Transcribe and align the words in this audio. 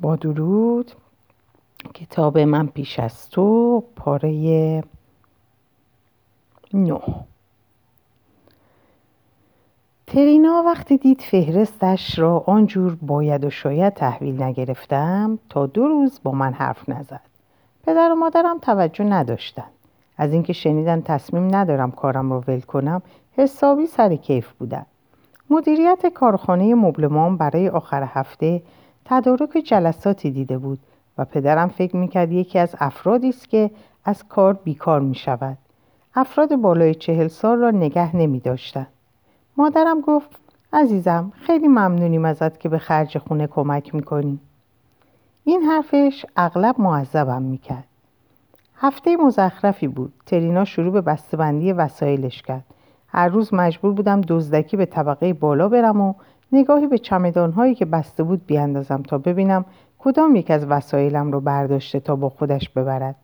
با 0.00 0.16
درود. 0.16 0.92
کتاب 1.94 2.38
من 2.38 2.66
پیش 2.66 2.98
از 2.98 3.30
تو 3.30 3.82
پاره 3.96 4.82
نه. 6.74 7.00
ترینا 10.06 10.62
وقتی 10.66 10.98
دید 10.98 11.20
فهرستش 11.20 12.18
را 12.18 12.44
آنجور 12.46 12.94
باید 13.02 13.44
و 13.44 13.50
شاید 13.50 13.94
تحویل 13.94 14.42
نگرفتم 14.42 15.38
تا 15.48 15.66
دو 15.66 15.88
روز 15.88 16.20
با 16.22 16.32
من 16.32 16.52
حرف 16.52 16.88
نزد. 16.88 17.20
پدر 17.86 18.12
و 18.12 18.14
مادرم 18.14 18.58
توجه 18.58 19.04
نداشتند. 19.04 19.70
از 20.18 20.32
اینکه 20.32 20.52
شنیدن 20.52 21.00
تصمیم 21.00 21.54
ندارم 21.54 21.90
کارم 21.90 22.32
را 22.32 22.44
ول 22.48 22.60
کنم 22.60 23.02
حسابی 23.36 23.86
سر 23.86 24.16
کیف 24.16 24.52
بودن. 24.52 24.86
مدیریت 25.50 26.06
کارخانه 26.06 26.74
مبلمان 26.74 27.36
برای 27.36 27.68
آخر 27.68 28.02
هفته 28.02 28.62
تدارک 29.08 29.58
جلساتی 29.64 30.30
دیده 30.30 30.58
بود 30.58 30.78
و 31.18 31.24
پدرم 31.24 31.68
فکر 31.68 31.96
می‌کرد 31.96 32.32
یکی 32.32 32.58
از 32.58 32.74
افرادی 32.78 33.28
است 33.28 33.48
که 33.48 33.70
از 34.04 34.28
کار 34.28 34.52
بیکار 34.52 35.00
می 35.00 35.14
شود. 35.14 35.58
افراد 36.14 36.56
بالای 36.56 36.94
چهل 36.94 37.28
سال 37.28 37.58
را 37.58 37.70
نگه 37.70 38.16
نمی 38.16 38.40
داشتن. 38.40 38.86
مادرم 39.56 40.00
گفت 40.00 40.30
عزیزم 40.72 41.32
خیلی 41.36 41.68
ممنونیم 41.68 42.24
ازت 42.24 42.60
که 42.60 42.68
به 42.68 42.78
خرج 42.78 43.18
خونه 43.18 43.46
کمک 43.46 43.94
می‌کنی. 43.94 44.38
این 45.44 45.62
حرفش 45.62 46.26
اغلب 46.36 46.80
معذبم 46.80 47.42
می‌کرد. 47.42 47.84
هفته 48.76 49.16
مزخرفی 49.16 49.88
بود. 49.88 50.12
ترینا 50.26 50.64
شروع 50.64 50.92
به 50.92 51.00
بسته‌بندی 51.00 51.72
وسایلش 51.72 52.42
کرد. 52.42 52.64
هر 53.08 53.28
روز 53.28 53.54
مجبور 53.54 53.92
بودم 53.92 54.20
دزدکی 54.20 54.76
به 54.76 54.86
طبقه 54.86 55.32
بالا 55.32 55.68
برم 55.68 56.00
و 56.00 56.14
نگاهی 56.52 56.86
به 56.86 56.98
چمدانهایی 56.98 57.74
که 57.74 57.84
بسته 57.84 58.22
بود 58.22 58.46
بیاندازم 58.46 59.02
تا 59.02 59.18
ببینم 59.18 59.64
کدام 59.98 60.36
یک 60.36 60.50
از 60.50 60.66
وسایلم 60.66 61.32
رو 61.32 61.40
برداشته 61.40 62.00
تا 62.00 62.16
با 62.16 62.28
خودش 62.28 62.68
ببرد. 62.68 63.16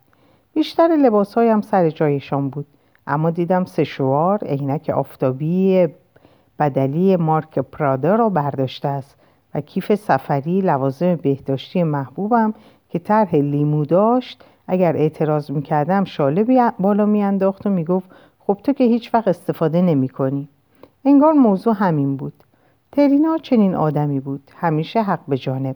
بیشتر 0.53 0.87
لباسهایم 0.87 1.61
سر 1.61 1.89
جایشان 1.89 2.49
بود 2.49 2.65
اما 3.07 3.29
دیدم 3.29 3.65
سشوار 3.65 4.39
عینک 4.43 4.89
آفتابی 4.95 5.87
بدلی 6.59 7.15
مارک 7.15 7.59
پرادا 7.59 8.15
را 8.15 8.29
برداشته 8.29 8.87
است 8.87 9.15
و 9.55 9.61
کیف 9.61 9.95
سفری 9.95 10.61
لوازم 10.61 11.15
بهداشتی 11.15 11.83
محبوبم 11.83 12.53
که 12.89 12.99
طرح 12.99 13.35
لیمو 13.35 13.85
داشت. 13.85 14.43
اگر 14.67 14.97
اعتراض 14.97 15.51
می‌کردم 15.51 16.03
شاله 16.03 16.71
بالا 16.79 17.05
میانداخت 17.05 17.67
و 17.67 17.69
می‌گفت 17.69 18.09
خب 18.39 18.57
تو 18.63 18.73
که 18.73 18.83
هیچ 18.83 19.13
وقت 19.13 19.27
استفاده 19.27 19.81
نمی 19.81 20.09
کنی. 20.09 20.49
انگار 21.05 21.33
موضوع 21.33 21.73
همین 21.77 22.17
بود. 22.17 22.42
ترینا 22.95 23.37
چنین 23.37 23.75
آدمی 23.75 24.19
بود. 24.19 24.51
همیشه 24.55 25.01
حق 25.01 25.19
به 25.27 25.37
جانب. 25.37 25.75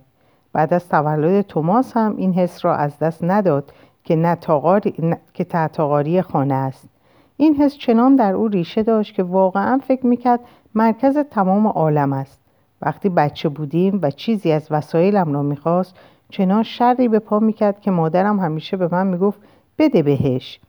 بعد 0.53 0.73
از 0.73 0.89
تولد 0.89 1.41
توماس 1.41 1.97
هم 1.97 2.15
این 2.17 2.33
حس 2.33 2.65
را 2.65 2.75
از 2.75 2.99
دست 2.99 3.23
نداد 3.23 3.71
که 4.03 4.15
نتاقاری... 4.15 5.15
که 5.33 5.43
تعتاقاری 5.43 6.21
خانه 6.21 6.53
است. 6.53 6.89
این 7.37 7.55
حس 7.55 7.77
چنان 7.77 8.15
در 8.15 8.33
او 8.33 8.47
ریشه 8.47 8.83
داشت 8.83 9.15
که 9.15 9.23
واقعا 9.23 9.77
فکر 9.77 10.05
می‌کرد 10.05 10.39
مرکز 10.75 11.17
تمام 11.17 11.67
عالم 11.67 12.13
است. 12.13 12.41
وقتی 12.81 13.09
بچه 13.09 13.49
بودیم 13.49 13.99
و 14.01 14.11
چیزی 14.11 14.51
از 14.51 14.67
وسایلم 14.71 15.33
را 15.33 15.41
می‌خواست 15.41 15.95
چنان 16.29 16.63
شری 16.63 17.07
به 17.07 17.19
پا 17.19 17.39
می‌کرد 17.39 17.81
که 17.81 17.91
مادرم 17.91 18.39
همیشه 18.39 18.77
به 18.77 18.87
من 18.91 19.07
می‌گفت 19.07 19.39
بده 19.79 20.03
بهش. 20.03 20.59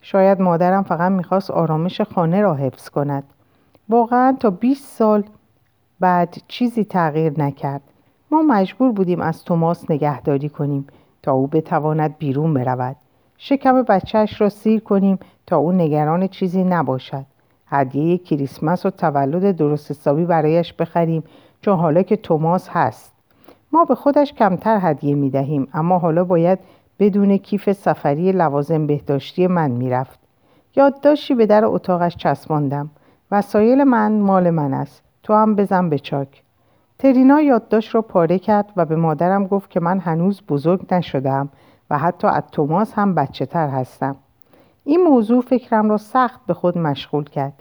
شاید 0.00 0.40
مادرم 0.40 0.82
فقط 0.82 1.12
می‌خواست 1.12 1.50
آرامش 1.50 2.00
خانه 2.00 2.40
را 2.40 2.54
حفظ 2.54 2.88
کند. 2.88 3.24
واقعا 3.88 4.36
تا 4.40 4.50
20 4.50 4.96
سال 4.96 5.24
بعد 6.00 6.36
چیزی 6.48 6.84
تغییر 6.84 7.32
نکرد. 7.40 7.82
ما 8.30 8.42
مجبور 8.42 8.92
بودیم 8.92 9.20
از 9.20 9.44
توماس 9.44 9.90
نگهداری 9.90 10.48
کنیم 10.48 10.86
تا 11.22 11.32
او 11.32 11.46
بتواند 11.46 12.18
بیرون 12.18 12.54
برود. 12.54 12.96
شکم 13.38 13.82
بچهش 13.82 14.40
را 14.40 14.48
سیر 14.48 14.80
کنیم 14.80 15.18
تا 15.46 15.56
او 15.56 15.72
نگران 15.72 16.28
چیزی 16.28 16.64
نباشد. 16.64 17.24
هدیه 17.66 18.18
کریسمس 18.18 18.86
و 18.86 18.90
تولد 18.90 19.56
درست 19.56 19.90
حسابی 19.90 20.24
برایش 20.24 20.72
بخریم 20.72 21.24
چون 21.60 21.78
حالا 21.78 22.02
که 22.02 22.16
توماس 22.16 22.68
هست. 22.68 23.12
ما 23.72 23.84
به 23.84 23.94
خودش 23.94 24.32
کمتر 24.32 24.78
هدیه 24.82 25.14
می 25.14 25.30
دهیم 25.30 25.68
اما 25.74 25.98
حالا 25.98 26.24
باید 26.24 26.58
بدون 26.98 27.36
کیف 27.36 27.72
سفری 27.72 28.32
لوازم 28.32 28.86
بهداشتی 28.86 29.46
من 29.46 29.70
می‌رفت 29.70 30.18
یادداشتی 30.76 31.34
به 31.34 31.46
در 31.46 31.64
اتاقش 31.64 32.16
چسباندم. 32.16 32.90
وسایل 33.30 33.84
من 33.84 34.12
مال 34.12 34.50
من 34.50 34.74
است. 34.74 35.02
تو 35.28 35.34
هم 35.34 35.54
بزن 35.54 35.88
به 35.88 35.98
چاک. 35.98 36.42
ترینا 36.98 37.40
یادداشت 37.40 37.94
را 37.94 38.02
پاره 38.02 38.38
کرد 38.38 38.72
و 38.76 38.84
به 38.84 38.96
مادرم 38.96 39.46
گفت 39.46 39.70
که 39.70 39.80
من 39.80 39.98
هنوز 39.98 40.42
بزرگ 40.48 40.94
نشدم 40.94 41.48
و 41.90 41.98
حتی 41.98 42.26
از 42.26 42.42
توماس 42.52 42.92
هم 42.92 43.14
بچه 43.14 43.46
تر 43.46 43.68
هستم. 43.68 44.16
این 44.84 45.02
موضوع 45.02 45.42
فکرم 45.42 45.90
را 45.90 45.96
سخت 45.96 46.40
به 46.46 46.54
خود 46.54 46.78
مشغول 46.78 47.24
کرد. 47.24 47.52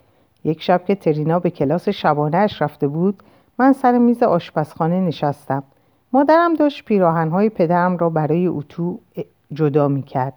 یک 0.43 0.61
شب 0.61 0.85
که 0.85 0.95
ترینا 0.95 1.39
به 1.39 1.49
کلاس 1.49 1.89
شبانهاش 1.89 2.61
رفته 2.61 2.87
بود 2.87 3.23
من 3.59 3.73
سر 3.73 3.97
میز 3.97 4.23
آشپزخانه 4.23 5.01
نشستم. 5.01 5.63
مادرم 6.13 6.53
داشت 6.53 6.85
پیراهنهای 6.85 7.49
پدرم 7.49 7.97
را 7.97 8.09
برای 8.09 8.47
اتو 8.47 8.99
جدا 9.53 9.87
می 9.87 10.03
کرد 10.03 10.33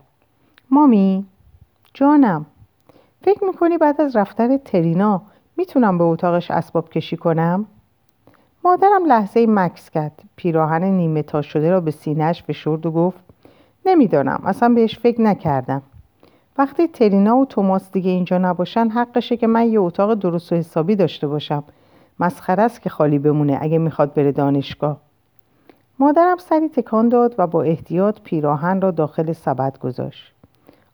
مامی؟ 0.71 1.27
جانم. 1.95 2.47
فکر 3.23 3.45
می‌کنی 3.45 3.79
بعد 3.79 4.01
از 4.01 4.17
رفتن 4.17 4.57
ترینا 4.57 5.23
می‌تونم 5.61 5.99
به 5.99 6.05
اتاقش 6.05 6.51
اسباب 6.51 6.91
کشی 6.91 7.17
کنم؟ 7.17 7.67
مادرم 8.65 9.07
لحظه 9.07 9.47
مکس 9.49 9.91
کرد. 9.91 10.23
پیراهن 10.37 10.85
نیمه 10.85 11.23
تا 11.23 11.43
شده 11.43 11.71
را 11.71 11.81
به 11.81 11.91
سینهش 11.91 12.43
فشرد 12.43 12.87
و 12.87 12.91
گفت 12.91 13.19
نمی‌دانم. 13.87 14.43
اصلا 14.45 14.69
بهش 14.69 14.99
فکر 14.99 15.21
نکردم. 15.21 15.83
وقتی 16.59 16.89
ترینا 16.89 17.37
و 17.37 17.45
توماس 17.45 17.93
دیگه 17.93 18.11
اینجا 18.11 18.39
نباشن 18.39 18.89
حقشه 18.89 19.37
که 19.37 19.47
من 19.47 19.69
یه 19.69 19.81
اتاق 19.81 20.15
درست 20.15 20.53
و 20.53 20.57
حسابی 20.57 20.97
داشته 20.97 21.27
باشم. 21.27 21.65
مسخره 22.21 22.63
است 22.63 22.83
که 22.83 22.91
خالی 22.91 23.19
بمونه 23.19 23.59
اگه 23.61 23.79
می‌خواد 23.79 24.15
بره 24.15 24.33
دانشگاه. 24.33 24.97
مادرم 25.99 26.37
سری 26.39 26.69
تکان 26.69 27.09
داد 27.09 27.35
و 27.39 27.47
با 27.47 27.63
احتیاط 27.63 28.21
پیراهن 28.21 28.81
را 28.81 28.91
داخل 28.91 29.33
سبد 29.33 29.79
گذاشت. 29.79 30.33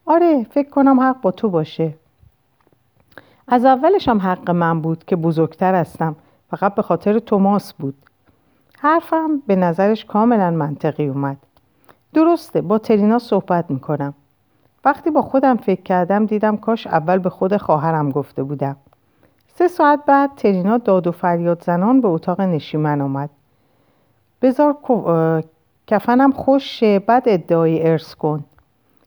آره 0.06 0.46
فکر 0.50 0.70
کنم 0.70 1.00
حق 1.00 1.20
با 1.20 1.30
تو 1.30 1.48
باشه. 1.48 1.94
از 3.48 3.64
اولش 3.64 4.08
هم 4.08 4.18
حق 4.18 4.50
من 4.50 4.80
بود 4.80 5.04
که 5.04 5.16
بزرگتر 5.16 5.74
هستم. 5.74 6.16
فقط 6.50 6.74
به 6.74 6.82
خاطر 6.82 7.18
توماس 7.18 7.72
بود. 7.72 7.94
حرفم 8.78 9.42
به 9.46 9.56
نظرش 9.56 10.04
کاملا 10.04 10.50
منطقی 10.50 11.08
اومد. 11.08 11.36
درسته 12.14 12.60
با 12.60 12.78
ترینا 12.78 13.18
صحبت 13.18 13.70
می‌کنم. 13.70 14.14
وقتی 14.84 15.10
با 15.10 15.22
خودم 15.22 15.56
فکر 15.56 15.82
کردم 15.82 16.26
دیدم 16.26 16.56
کاش 16.56 16.86
اول 16.86 17.18
به 17.18 17.30
خود 17.30 17.56
خواهرم 17.56 18.10
گفته 18.10 18.42
بودم. 18.42 18.76
سه 19.54 19.68
ساعت 19.68 20.00
بعد 20.06 20.30
ترینا 20.36 20.78
داد 20.78 21.06
و 21.06 21.12
فریاد 21.12 21.62
زنان 21.64 22.00
به 22.00 22.08
اتاق 22.08 22.40
نشیمن 22.40 23.00
آمد 23.00 23.30
بذار 24.42 24.76
کفنم 25.86 26.32
خوش 26.32 26.84
بعد 26.84 27.22
ادعای 27.26 27.90
ارث 27.90 28.14
کن. 28.14 28.44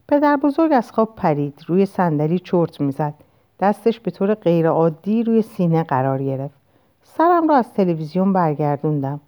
پدر 0.08 0.38
بزرگ 0.38 0.72
از 0.74 0.92
خواب 0.92 1.16
پرید 1.16 1.62
روی 1.68 1.86
صندلی 1.86 2.40
چرت 2.40 2.82
می‌زد. 2.82 3.14
دستش 3.60 4.00
به 4.00 4.12
طور 4.12 4.34
غیرعادی 4.34 5.24
روی 5.24 5.42
سینه 5.42 5.84
قرار 5.84 6.24
گرفت. 6.24 6.56
سرم 7.04 7.48
را 7.48 7.56
از 7.56 7.74
تلویزیون 7.74 8.34
برگردوندم. 8.34 9.20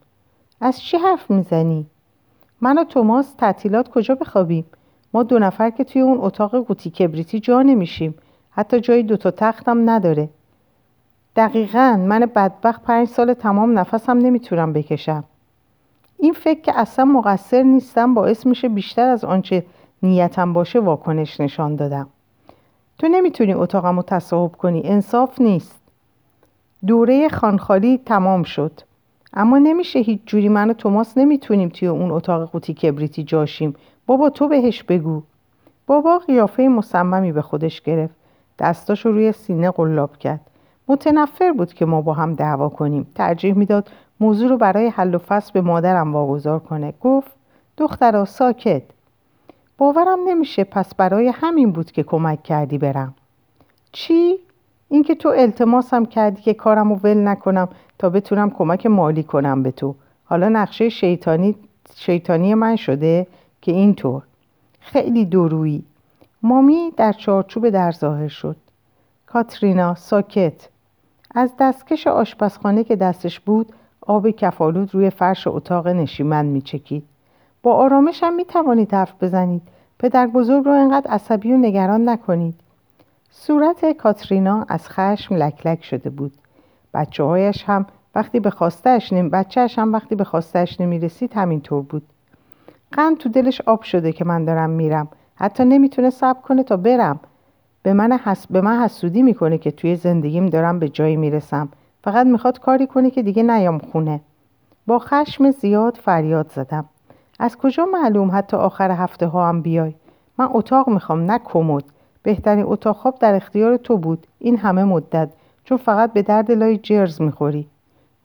از 0.61 0.81
چی 0.81 0.97
حرف 0.97 1.31
می‌زنی؟ 1.31 1.85
من 2.61 2.77
و 2.77 2.83
توماس 2.83 3.33
تعطیلات 3.33 3.89
کجا 3.89 4.15
بخوابیم؟ 4.15 4.65
ما 5.13 5.23
دو 5.23 5.39
نفر 5.39 5.69
که 5.69 5.83
توی 5.83 6.01
اون 6.01 6.17
اتاق 6.21 6.55
قوطی 6.55 6.89
کبریتی 6.89 7.39
جا 7.39 7.61
نمیشیم. 7.61 8.15
حتی 8.51 8.79
جای 8.79 9.03
دوتا 9.03 9.31
تختم 9.31 9.89
نداره. 9.89 10.29
دقیقا 11.35 12.05
من 12.07 12.19
بدبخت 12.19 12.83
پنج 12.83 13.07
سال 13.07 13.33
تمام 13.33 13.79
نفسم 13.79 14.17
نمی‌تونم 14.17 14.73
بکشم. 14.73 15.23
این 16.17 16.33
فکر 16.33 16.61
که 16.61 16.79
اصلا 16.79 17.05
مقصر 17.05 17.61
نیستم 17.63 18.13
باعث 18.13 18.45
میشه 18.45 18.69
بیشتر 18.69 19.07
از 19.07 19.25
آنچه 19.25 19.65
نیتم 20.03 20.53
باشه 20.53 20.79
واکنش 20.79 21.39
نشان 21.39 21.75
دادم. 21.75 22.07
تو 23.01 23.07
نمی‌تونی 23.07 23.53
اتاقم 23.53 23.95
رو 23.95 24.01
تصاحب 24.01 24.51
کنی 24.51 24.81
انصاف 24.85 25.41
نیست. 25.41 25.79
دوره 26.87 27.29
خانخالی 27.29 27.97
تمام 28.05 28.43
شد. 28.43 28.71
اما 29.33 29.57
نمیشه 29.57 29.99
هیچ 29.99 30.19
جوری 30.25 30.49
من 30.49 30.69
و 30.69 30.73
توماس 30.73 31.17
نمی‌تونیم 31.17 31.69
توی 31.69 31.87
اون 31.87 32.11
اتاق 32.11 32.49
قوطی 32.49 32.73
کبریتی 32.73 33.23
جاشیم. 33.23 33.75
بابا 34.05 34.29
تو 34.29 34.47
بهش 34.47 34.83
بگو. 34.83 35.21
بابا 35.87 36.19
قیافه 36.19 36.67
مصممی 36.67 37.31
به 37.31 37.41
خودش 37.41 37.81
گرفت. 37.81 38.15
دستاشو 38.59 39.11
روی 39.11 39.31
سینه 39.31 39.71
قلاب 39.71 40.17
کرد. 40.17 40.41
متنفر 40.87 41.51
بود 41.51 41.73
که 41.73 41.85
ما 41.85 42.01
با 42.01 42.13
هم 42.13 42.33
دعوا 42.33 42.69
کنیم. 42.69 43.07
ترجیح 43.15 43.53
می‌داد 43.53 43.89
موضوع 44.19 44.49
رو 44.49 44.57
برای 44.57 44.87
حل 44.87 45.15
و 45.15 45.17
فصل 45.17 45.51
به 45.53 45.61
مادرم 45.61 46.13
واگذار 46.13 46.59
کنه. 46.59 46.93
گفت 47.01 47.31
دخترا 47.77 48.25
ساکت. 48.25 48.83
باورم 49.81 50.19
نمیشه 50.27 50.63
پس 50.63 50.95
برای 50.95 51.27
همین 51.27 51.71
بود 51.71 51.91
که 51.91 52.03
کمک 52.03 52.43
کردی 52.43 52.77
برم. 52.77 53.13
چی؟ 53.91 54.39
اینکه 54.89 55.15
تو 55.15 55.29
التماسم 55.29 56.05
کردی 56.05 56.41
که 56.41 56.53
کارم 56.53 56.89
رو 56.89 56.99
ول 57.03 57.27
نکنم 57.27 57.69
تا 57.99 58.09
بتونم 58.09 58.49
کمک 58.49 58.85
مالی 58.85 59.23
کنم 59.23 59.63
به 59.63 59.71
تو. 59.71 59.95
حالا 60.23 60.49
نقشه 60.49 60.89
شیطانی 60.89 61.55
شیطانی 61.95 62.53
من 62.53 62.75
شده 62.75 63.27
که 63.61 63.71
اینطور. 63.71 64.23
خیلی 64.79 65.25
درویی 65.25 65.83
مامی 66.43 66.91
در 66.97 67.13
چارچوب 67.13 67.69
در 67.69 67.91
ظاهر 67.91 68.27
شد. 68.27 68.55
کاترینا 69.25 69.95
ساکت. 69.95 70.69
از 71.35 71.51
دستکش 71.59 72.07
آشپزخانه 72.07 72.83
که 72.83 72.95
دستش 72.95 73.39
بود 73.39 73.73
آب 74.01 74.29
کفالود 74.29 74.95
روی 74.95 75.09
فرش 75.09 75.47
اتاق 75.47 75.87
نشیمن 75.87 76.45
میچکید. 76.45 77.03
با 77.63 77.73
آرامش 77.73 78.23
هم 78.23 78.35
می‌توانید 78.35 78.93
حرف 78.93 79.23
بزنید. 79.23 79.61
پدر 79.99 80.27
بزرگ 80.27 80.65
رو 80.65 80.71
اینقدر 80.71 81.11
عصبی 81.11 81.53
و 81.53 81.57
نگران 81.57 82.09
نکنید. 82.09 82.55
صورت 83.31 83.91
کاترینا 83.91 84.65
از 84.69 84.89
خشم 84.89 85.35
لکلک 85.35 85.83
شده 85.83 86.09
بود. 86.09 86.33
بچه 86.93 87.23
هایش 87.23 87.63
هم 87.63 87.85
وقتی 88.15 88.39
به 88.39 88.49
خواستهش 88.49 89.13
نمی... 89.13 89.29
بچهش 89.29 89.79
هم 89.79 89.93
وقتی 89.93 90.15
به 90.15 90.23
خواستهش 90.23 90.81
نمی 90.81 90.99
رسید 90.99 91.33
همینطور 91.33 91.81
بود. 91.81 92.03
قند 92.91 93.17
تو 93.17 93.29
دلش 93.29 93.61
آب 93.61 93.81
شده 93.81 94.11
که 94.11 94.25
من 94.25 94.45
دارم 94.45 94.69
میرم. 94.69 95.07
حتی 95.35 95.65
نمی‌تونه 95.65 96.09
صبر 96.09 96.41
کنه 96.41 96.63
تا 96.63 96.77
برم. 96.77 97.19
به 97.83 97.93
من, 97.93 98.11
حس... 98.11 98.47
به 98.47 98.61
من 98.61 98.83
حسودی 98.83 99.21
می‌کنه 99.21 99.57
که 99.57 99.71
توی 99.71 99.95
زندگیم 99.95 100.45
دارم 100.45 100.79
به 100.79 100.89
جایی 100.89 101.15
می‌رسم. 101.15 101.69
فقط 102.03 102.27
می‌خواد 102.27 102.59
کاری 102.59 102.87
کنه 102.87 103.11
که 103.11 103.23
دیگه 103.23 103.43
نیام 103.43 103.77
خونه. 103.77 104.21
با 104.87 104.99
خشم 104.99 105.51
زیاد 105.51 105.97
فریاد 106.03 106.51
زدم. 106.51 106.85
از 107.41 107.57
کجا 107.57 107.85
معلوم 107.85 108.31
حتی 108.33 108.57
آخر 108.57 108.91
هفته 108.91 109.27
ها 109.27 109.49
هم 109.49 109.61
بیای؟ 109.61 109.93
من 110.37 110.49
اتاق 110.53 110.89
می‌خوام 110.89 111.31
نه 111.31 111.39
کمد. 111.45 111.83
بهترین 112.23 112.65
اتاق 112.67 112.95
خواب 112.95 113.19
در 113.19 113.35
اختیار 113.35 113.77
تو 113.77 113.97
بود. 113.97 114.27
این 114.39 114.57
همه 114.57 114.83
مدت. 114.83 115.29
چون 115.63 115.77
فقط 115.77 116.13
به 116.13 116.21
درد 116.21 116.51
لای 116.51 116.77
جرز 116.77 117.21
می‌خوری. 117.21 117.67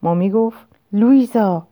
مامی 0.03 0.31
گفت 0.31 0.59
لویزا 0.93 1.67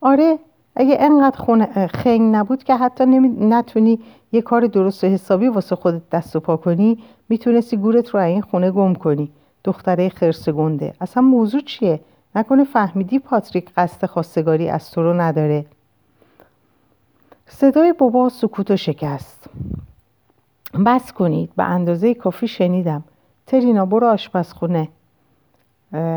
آره 0.00 0.38
اگه 0.76 0.96
انقدر 1.00 1.36
خونه 1.36 1.86
خنگ 1.86 2.34
نبود 2.34 2.64
که 2.64 2.76
حتی 2.76 3.06
نمی... 3.06 3.28
نتونی 3.28 4.00
یه 4.32 4.42
کار 4.42 4.66
درست 4.66 5.04
و 5.04 5.06
حسابی 5.06 5.48
واسه 5.48 5.76
خودت 5.76 6.10
دست 6.10 6.36
و 6.36 6.40
پا 6.40 6.56
کنی 6.56 6.98
می‌تونستی 7.28 7.76
گورت 7.76 8.08
رو 8.08 8.20
این 8.20 8.42
خونه 8.42 8.70
گم 8.70 8.94
کنی. 8.94 9.30
دختره 9.64 10.08
خرس 10.08 10.48
گنده. 10.48 10.94
اصلا 11.00 11.22
موضوع 11.22 11.60
چیه؟ 11.60 12.00
نکنه 12.36 12.64
فهمیدی 12.64 13.18
پاتریک 13.18 13.70
قصد 13.76 14.06
خواستگاری 14.06 14.68
از 14.68 14.90
تو 14.90 15.02
رو 15.02 15.20
نداره. 15.20 15.66
صدای 17.48 17.92
بابا 17.92 18.28
سکوت 18.28 18.70
و 18.70 18.76
شکست. 18.76 19.50
بس 20.86 21.12
کنید 21.12 21.50
به 21.56 21.62
اندازه 21.62 22.14
کافی 22.14 22.48
شنیدم. 22.48 23.04
ترینا 23.46 23.86
برو 23.86 24.06
آشپزخونه. 24.06 24.88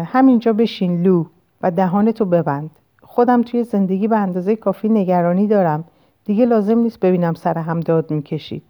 همینجا 0.06 0.54
بشین 0.54 1.02
لو 1.02 1.26
و 1.62 1.72
دهانتو 1.72 2.26
ببند. 2.26 2.70
خودم 3.02 3.42
توی 3.42 3.64
زندگی 3.64 4.08
به 4.08 4.18
اندازه 4.18 4.56
کافی 4.56 4.90
نگرانی 4.90 5.48
دارم. 5.48 5.84
دیگه 6.26 6.46
لازم 6.46 6.80
نیست 6.80 7.00
ببینم 7.00 7.34
سر 7.34 7.58
هم 7.58 7.80
داد 7.80 8.12
می‌کشید. 8.12 8.64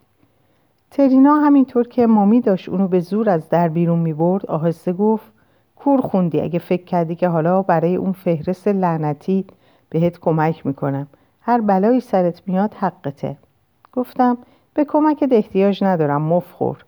ترینا 0.91 1.35
همینطور 1.35 1.87
که 1.87 2.07
مامی 2.07 2.41
داشت 2.41 2.69
اونو 2.69 2.87
به 2.87 2.99
زور 2.99 3.29
از 3.29 3.49
در 3.49 3.67
بیرون 3.69 3.99
می‌برد 3.99 4.45
آهسته 4.45 4.93
گفت 4.93 5.25
کور 5.75 6.01
خوندی 6.01 6.41
اگه 6.41 6.59
فکر 6.59 6.83
کردی 6.83 7.15
که 7.15 7.27
حالا 7.27 7.61
برای 7.61 7.95
اون 7.95 8.11
فهرست 8.11 8.67
لعنتی 8.67 9.45
بهت 9.89 10.19
کمک 10.19 10.65
می‌کنم. 10.65 11.07
هر 11.49 11.61
بلایی 11.61 11.99
سرت 11.99 12.41
میاد 12.47 12.73
حقته. 12.73 13.37
گفتم 13.93 14.37
به 14.73 14.85
کمکت 14.85 15.29
احتیاج 15.31 15.83
ندارم 15.83 16.21
مفخور. 16.21 16.85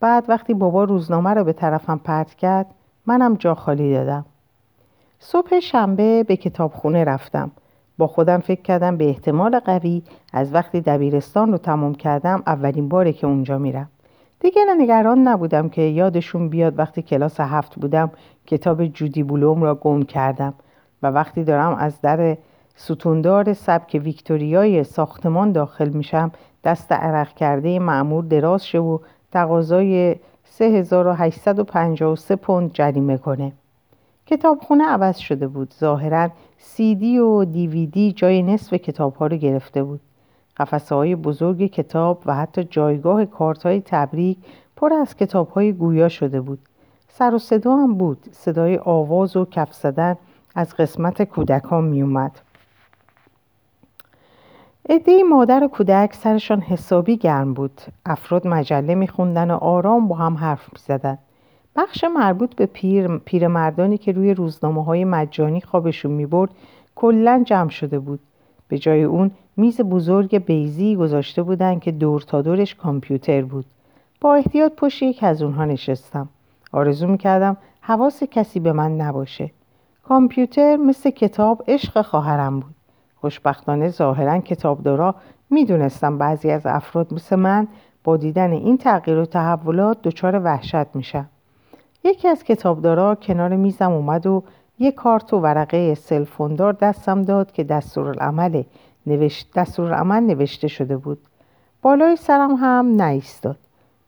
بعد 0.00 0.24
وقتی 0.28 0.54
بابا 0.54 0.84
روزنامه 0.84 1.30
رو 1.30 1.44
به 1.44 1.52
طرفم 1.52 2.00
پرت 2.04 2.34
کرد 2.34 2.66
منم 3.06 3.34
جا 3.34 3.54
خالی 3.54 3.94
دادم. 3.94 4.24
صبح 5.18 5.60
شنبه 5.60 6.24
به 6.24 6.36
کتابخونه 6.36 7.04
رفتم. 7.04 7.50
با 7.98 8.06
خودم 8.06 8.38
فکر 8.38 8.62
کردم 8.62 8.96
به 8.96 9.08
احتمال 9.08 9.58
قوی 9.58 10.02
از 10.32 10.54
وقتی 10.54 10.80
دبیرستان 10.80 11.52
رو 11.52 11.58
تمام 11.58 11.94
کردم 11.94 12.42
اولین 12.46 12.88
باره 12.88 13.12
که 13.12 13.26
اونجا 13.26 13.58
میرم. 13.58 13.88
دیگه 14.40 14.62
نگران 14.78 15.28
نبودم 15.28 15.68
که 15.68 15.82
یادشون 15.82 16.48
بیاد 16.48 16.78
وقتی 16.78 17.02
کلاس 17.02 17.40
هفت 17.40 17.74
بودم 17.74 18.10
کتاب 18.46 18.86
جودی 18.86 19.22
بولوم 19.22 19.62
را 19.62 19.74
گم 19.74 20.02
کردم 20.02 20.54
و 21.02 21.06
وقتی 21.06 21.44
دارم 21.44 21.74
از 21.74 22.00
در 22.00 22.36
ستوندار 22.80 23.52
سبک 23.52 24.00
ویکتوریای 24.04 24.84
ساختمان 24.84 25.52
داخل 25.52 25.88
میشم. 25.88 26.32
دست 26.64 26.92
عرق 26.92 27.34
کرده 27.34 27.78
معمور 27.78 28.24
دراز 28.24 28.66
شه 28.66 28.78
و 28.78 28.98
تقاضای 29.32 30.16
3853 30.44 32.36
پوند 32.36 32.72
جریمه 32.72 33.16
کنه. 33.16 33.52
کتابخونه 34.26 34.84
عوض 34.84 35.16
شده 35.16 35.48
بود. 35.48 35.74
ظاهرا 35.80 36.28
سی 36.58 36.94
دی 36.94 37.18
و 37.18 37.44
دیویدی 37.44 38.12
جای 38.12 38.42
نصف 38.42 38.74
کتاب 38.74 39.14
ها 39.14 39.26
رو 39.26 39.36
گرفته 39.36 39.82
بود. 39.82 40.00
قفسه 40.56 40.94
های 40.94 41.16
بزرگ 41.16 41.66
کتاب 41.66 42.22
و 42.26 42.34
حتی 42.34 42.64
جایگاه 42.64 43.24
کارت 43.24 43.66
های 43.66 43.82
تبریک 43.84 44.38
پر 44.76 44.92
از 44.92 45.16
کتاب 45.16 45.48
های 45.48 45.72
گویا 45.72 46.08
شده 46.08 46.40
بود. 46.40 46.58
سر 47.08 47.34
و 47.34 47.38
صدا 47.38 47.76
هم 47.76 47.94
بود. 47.94 48.18
صدای 48.32 48.78
آواز 48.78 49.36
و 49.36 49.44
کف 49.44 49.74
زدن 49.74 50.16
از 50.54 50.74
قسمت 50.74 51.22
کودکان 51.22 51.84
می 51.84 52.02
اومد 52.02 52.40
عده 54.90 55.22
مادر 55.22 55.64
و 55.64 55.68
کودک 55.68 56.14
سرشان 56.14 56.60
حسابی 56.60 57.16
گرم 57.16 57.54
بود. 57.54 57.80
افراد 58.06 58.46
مجله 58.46 58.94
میخوندن 58.94 59.50
و 59.50 59.54
آرام 59.54 60.08
با 60.08 60.16
هم 60.16 60.34
حرف 60.34 60.68
می‌زدن. 60.72 61.18
بخش 61.76 62.04
مربوط 62.04 62.54
به 62.54 62.66
پیر 62.66 63.18
پیرمردانی 63.18 63.98
که 63.98 64.12
روی 64.12 64.34
روزنامه 64.34 64.84
های 64.84 65.04
مجانی 65.04 65.60
خوابشون 65.60 66.12
می‌برد 66.12 66.50
کلا 66.94 67.42
جمع 67.46 67.68
شده 67.68 67.98
بود. 67.98 68.20
به 68.68 68.78
جای 68.78 69.02
اون 69.02 69.30
میز 69.56 69.80
بزرگ 69.80 70.44
بیزی 70.44 70.96
گذاشته 70.96 71.42
بودن 71.42 71.78
که 71.78 71.92
دور 71.92 72.20
تا 72.20 72.42
دورش 72.42 72.74
کامپیوتر 72.74 73.42
بود. 73.42 73.64
با 74.20 74.34
احتیاط 74.34 74.72
پشت 74.76 75.02
یک 75.02 75.22
از 75.22 75.42
اونها 75.42 75.64
نشستم. 75.64 76.28
آرزو 76.72 77.06
می‌کردم 77.06 77.56
حواس 77.80 78.22
کسی 78.22 78.60
به 78.60 78.72
من 78.72 78.96
نباشه. 78.96 79.50
کامپیوتر 80.02 80.76
مثل 80.76 81.10
کتاب 81.10 81.64
عشق 81.68 82.02
خواهرم 82.02 82.60
بود. 82.60 82.77
خوشبختانه 83.20 83.88
ظاهرا 83.88 84.38
کتابدارا 84.38 85.14
می‌دونستم 85.50 86.18
بعضی 86.18 86.50
از 86.50 86.66
افراد 86.66 87.14
مثل 87.14 87.36
من 87.36 87.68
با 88.04 88.16
دیدن 88.16 88.52
این 88.52 88.78
تغییر 88.78 89.18
و 89.18 89.26
تحولات 89.26 90.02
دچار 90.02 90.40
وحشت 90.44 90.96
میشن. 90.96 91.28
یکی 92.04 92.28
از 92.28 92.44
کتابدارا 92.44 93.14
کنار 93.14 93.56
میزم 93.56 93.92
اومد 93.92 94.26
و 94.26 94.42
یه 94.78 94.92
کارت 94.92 95.32
و 95.32 95.38
ورقه 95.38 95.94
سلفوندار 95.94 96.72
دستم 96.72 97.22
داد 97.22 97.52
که 97.52 97.64
دستورالعمل 97.64 98.62
نوشت 99.06 99.52
دستورالعمل 99.54 100.20
نوشته 100.20 100.68
شده 100.68 100.96
بود. 100.96 101.18
بالای 101.82 102.16
سرم 102.16 102.54
هم 102.54 102.96
نایستاد. 102.96 103.56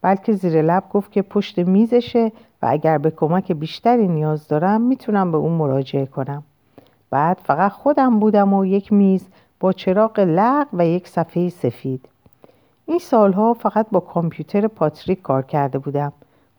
بلکه 0.03 0.33
زیر 0.33 0.63
لب 0.63 0.85
گفت 0.91 1.13
که 1.13 1.23
پشت 1.23 1.59
میزشه 1.59 2.33
و 2.63 2.67
اگر 2.71 2.99
به 2.99 3.11
کمک 3.11 3.53
بیشتری 3.53 4.09
نیاز 4.09 4.49
دارم 4.49 4.81
می‌تونم 4.81 5.33
به 5.33 5.39
اون 5.39 5.53
مراجعه 5.53 6.07
کنم. 6.07 6.43
بعد 7.11 7.39
فقط 7.45 7.73
خودم 7.73 8.19
بودم 8.19 8.55
و 8.55 8.65
یک 8.65 8.93
میز 8.93 9.29
با 9.61 9.73
چراغ 9.73 10.21
لق 10.21 10.67
و 10.73 10.87
یک 10.87 11.09
صفحه 11.09 11.49
سفید. 11.49 12.09
این 12.87 12.99
سالها 12.99 13.55
فقط 13.55 13.87
با 13.93 14.01
کامپیوتر 14.01 14.67
پاتریک 14.67 15.23
کار 15.23 15.43
کرده 15.43 15.79
بودم. 15.79 16.13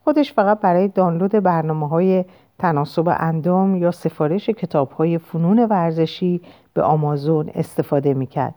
خودش 0.03 0.33
فقط 0.33 0.59
برای 0.59 0.87
دانلود 0.87 1.31
برنامه 1.31 1.87
های 1.87 2.25
تناسب 2.59 3.15
اندام 3.19 3.75
یا 3.75 3.91
سفارش 3.91 4.49
کتاب 4.49 4.91
های 4.91 5.17
فنون 5.17 5.59
ورزشی 5.59 6.41
به 6.73 6.81
آمازون 6.81 7.49
استفاده 7.55 8.13
می‌کرد. 8.13 8.55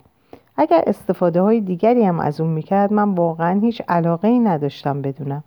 اگر 0.57 0.85
استفاده 0.87 1.43
های 1.43 1.61
دیگری 1.61 2.05
هم 2.05 2.21
از 2.21 2.41
اون 2.41 2.51
می‌کرد 2.51 2.93
من 2.93 3.15
واقعا 3.15 3.61
هیچ 3.61 3.83
علاقه 3.89 4.29
ای 4.29 4.39
نداشتم 4.39 5.03
بدونم. 5.03 5.45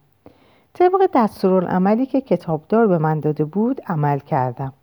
طبق 0.74 1.10
دستورالعملی 1.13 2.06
که 2.06 2.22
کتابدار 2.22 2.88
به 2.88 2.98
من 2.98 3.20
داده 3.20 3.46
بود 3.46 3.82
عمل 3.88 4.20
کردم. 4.20 4.74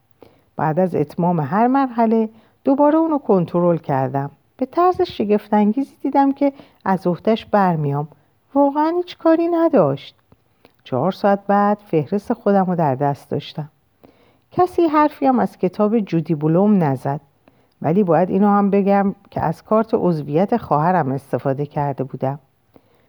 بعد 0.56 0.78
از 0.78 0.94
اتمام 0.94 1.40
هر 1.40 1.66
مرحله 1.66 2.28
دوباره 2.64 2.96
اونو 2.96 3.18
کنترل 3.18 3.76
کردم. 3.76 4.30
به 4.56 4.66
طرز 4.66 5.02
شگفتانگیزی 5.02 5.96
دیدم 6.02 6.32
که 6.32 6.52
از 6.84 7.06
عهدهش 7.06 7.44
برمیام. 7.44 8.08
واقعا 8.54 8.92
هیچ 8.96 9.18
کاری 9.18 9.48
نداشت. 9.48 10.14
چهار 10.84 11.12
ساعت 11.12 11.40
بعد 11.46 11.78
فهرست 11.86 12.32
خودم 12.32 12.64
رو 12.64 12.76
در 12.76 12.94
دست 12.94 13.30
داشتم. 13.30 13.68
کسی 14.52 14.82
حرفی 14.82 15.26
هم 15.26 15.38
از 15.38 15.58
کتاب 15.58 15.98
جودی 15.98 16.34
بلوم 16.34 16.82
نزد. 16.82 17.20
ولی 17.82 18.04
باید 18.04 18.30
اینو 18.30 18.48
هم 18.48 18.70
بگم 18.70 19.14
که 19.30 19.40
از 19.40 19.62
کارت 19.62 19.90
عضویت 19.92 20.56
خواهرم 20.56 21.12
استفاده 21.12 21.66
کرده 21.66 22.04
بودم. 22.04 22.38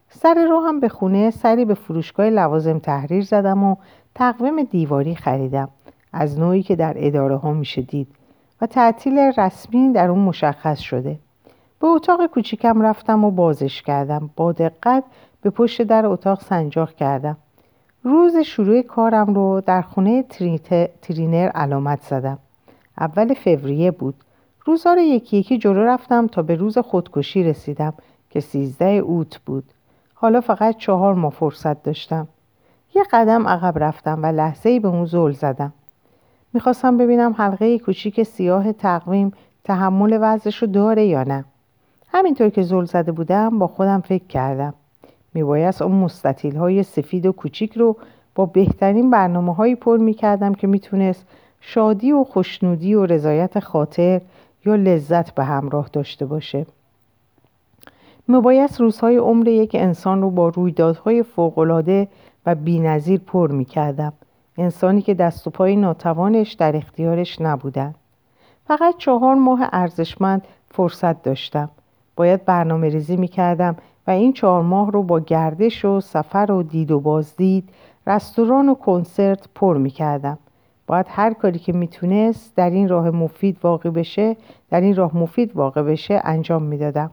سر 0.09 0.47
رو 0.49 0.59
هم 0.59 0.79
به 0.79 0.89
خونه 0.89 1.31
سری 1.31 1.65
به 1.65 1.73
فروشگاه 1.73 2.29
لوازم 2.29 2.79
تحریر 2.79 3.23
زدم 3.23 3.63
و 3.63 3.75
تقویم 4.15 4.63
دیواری 4.63 5.15
خریدم. 5.15 5.69
از 6.17 6.39
نوعی 6.39 6.63
که 6.63 6.75
در 6.75 6.93
اداره 6.98 7.36
ها 7.36 7.53
میشه 7.53 7.81
دید 7.81 8.07
و 8.62 8.65
تعطیل 8.65 9.19
رسمی 9.38 9.93
در 9.93 10.10
اون 10.10 10.19
مشخص 10.19 10.79
شده. 10.79 11.19
به 11.79 11.88
اتاق 11.88 12.25
کوچیکم 12.25 12.81
رفتم 12.81 13.24
و 13.24 13.31
بازش 13.31 13.81
کردم. 13.81 14.29
با 14.36 14.51
دقت 14.51 15.03
به 15.41 15.50
پشت 15.50 15.81
در 15.81 16.05
اتاق 16.05 16.41
سنجاق 16.41 16.95
کردم. 16.95 17.38
روز 18.03 18.38
شروع 18.38 18.81
کارم 18.81 19.34
رو 19.34 19.62
در 19.65 19.81
خونه 19.81 20.24
ترینر 21.01 21.48
علامت 21.48 22.01
زدم. 22.01 22.39
اول 22.98 23.34
فوریه 23.34 23.91
بود. 23.91 24.15
روزها 24.65 24.93
رو 24.93 25.01
یکی 25.01 25.38
یکی 25.38 25.57
جلو 25.57 25.84
رفتم 25.84 26.27
تا 26.27 26.41
به 26.41 26.55
روز 26.55 26.77
خودکشی 26.77 27.43
رسیدم 27.43 27.93
که 28.29 28.39
سیزده 28.39 28.86
اوت 28.86 29.38
بود. 29.38 29.63
حالا 30.13 30.41
فقط 30.41 30.77
چهار 30.77 31.13
ماه 31.13 31.31
فرصت 31.31 31.84
داشتم. 31.84 32.27
یه 32.95 33.03
قدم 33.12 33.48
عقب 33.48 33.84
رفتم 33.84 34.24
و 34.24 34.25
لحظه 34.25 34.69
ای 34.69 34.79
به 34.79 34.88
اون 34.88 35.05
زل 35.05 35.31
زدم. 35.31 35.74
می‌خواستم 36.55 36.97
ببینم 36.97 37.35
حلقه 37.38 37.79
کوچیک 37.79 38.24
سیاه 38.24 38.74
تقویم 38.74 39.31
تحمل 39.63 40.17
وزش 40.21 40.57
رو 40.57 40.67
داره 40.67 41.05
یا 41.05 41.24
نه. 41.24 41.45
همینطور 42.07 42.50
که 42.50 42.62
زل 42.62 42.85
زده 42.85 43.12
بودم 43.12 43.59
با 43.59 43.67
خودم 43.67 44.01
فکر 44.01 44.27
کردم. 44.27 44.74
میبایست 45.33 45.81
اون 45.81 45.95
مستطیل 45.95 46.55
های 46.55 46.83
سفید 46.83 47.25
و 47.25 47.31
کوچیک 47.31 47.74
رو 47.74 47.97
با 48.35 48.45
بهترین 48.45 49.09
برنامه 49.09 49.55
هایی 49.55 49.75
پر 49.75 49.97
می‌کردم 49.97 50.53
که 50.53 50.67
می‌تونست 50.67 51.25
شادی 51.62 52.12
و 52.12 52.24
خوشنودی 52.24 52.93
و 52.93 53.05
رضایت 53.05 53.59
خاطر 53.59 54.21
یا 54.65 54.75
لذت 54.75 55.31
به 55.35 55.43
همراه 55.43 55.89
داشته 55.93 56.25
باشه. 56.25 56.65
میبایست 58.27 58.81
روزهای 58.81 59.17
عمر 59.17 59.47
یک 59.47 59.71
انسان 59.79 60.21
رو 60.21 60.29
با 60.29 60.50
رویدادهای 60.50 61.24
فوقالعاده 61.24 62.07
و 62.45 62.55
بینظیر 62.55 63.19
پر 63.19 63.51
می‌کردم. 63.51 64.13
انسانی 64.57 65.01
که 65.01 65.13
دست 65.13 65.47
و 65.47 65.50
پای 65.50 65.75
ناتوانش 65.75 66.53
در 66.53 66.75
اختیارش 66.75 67.41
نبودن. 67.41 67.95
فقط 68.67 68.97
چهار 68.97 69.35
ماه 69.35 69.69
ارزشمند 69.71 70.47
فرصت 70.71 71.24
داشتم. 71.24 71.69
باید 72.15 72.45
برنامه 72.45 72.89
ریزی 72.89 73.15
می 73.15 73.27
کردم 73.27 73.75
و 74.07 74.12
این 74.12 74.33
چهار 74.33 74.62
ماه 74.62 74.91
رو 74.91 75.03
با 75.03 75.19
گردش 75.19 75.85
و 75.85 76.01
سفر 76.01 76.51
و 76.51 76.63
دید 76.63 76.91
و 76.91 77.00
بازدید 77.00 77.69
رستوران 78.07 78.69
و 78.69 78.75
کنسرت 78.75 79.50
پر 79.55 79.77
می 79.77 79.89
کردم 79.89 80.38
باید 80.88 81.05
هر 81.09 81.33
کاری 81.33 81.59
که 81.59 81.74
می‌تونست 81.74 82.55
در 82.55 82.69
این 82.69 82.89
راه 82.89 83.09
مفید 83.09 83.57
واقع 83.63 83.89
بشه 83.89 84.38
در 84.69 84.81
این 84.81 84.95
راه 84.95 85.17
مفید 85.17 85.55
واقع 85.55 85.81
بشه 85.81 86.21
انجام 86.24 86.63
می‌دادم. 86.63 87.12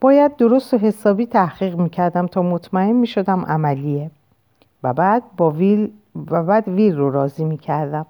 باید 0.00 0.36
درست 0.36 0.74
و 0.74 0.78
حسابی 0.78 1.26
تحقیق 1.26 1.76
می‌کردم 1.78 2.26
تا 2.26 2.42
مطمئن 2.42 2.92
می‌شدم 2.92 3.44
عملیه. 3.44 4.10
و 4.82 4.92
بعد 4.92 5.22
با 5.36 5.50
ویل 5.50 5.90
و 6.30 6.42
بعد 6.42 6.68
ویل 6.68 6.96
رو 6.96 7.10
راضی 7.10 7.44
می‌کردم. 7.44 8.06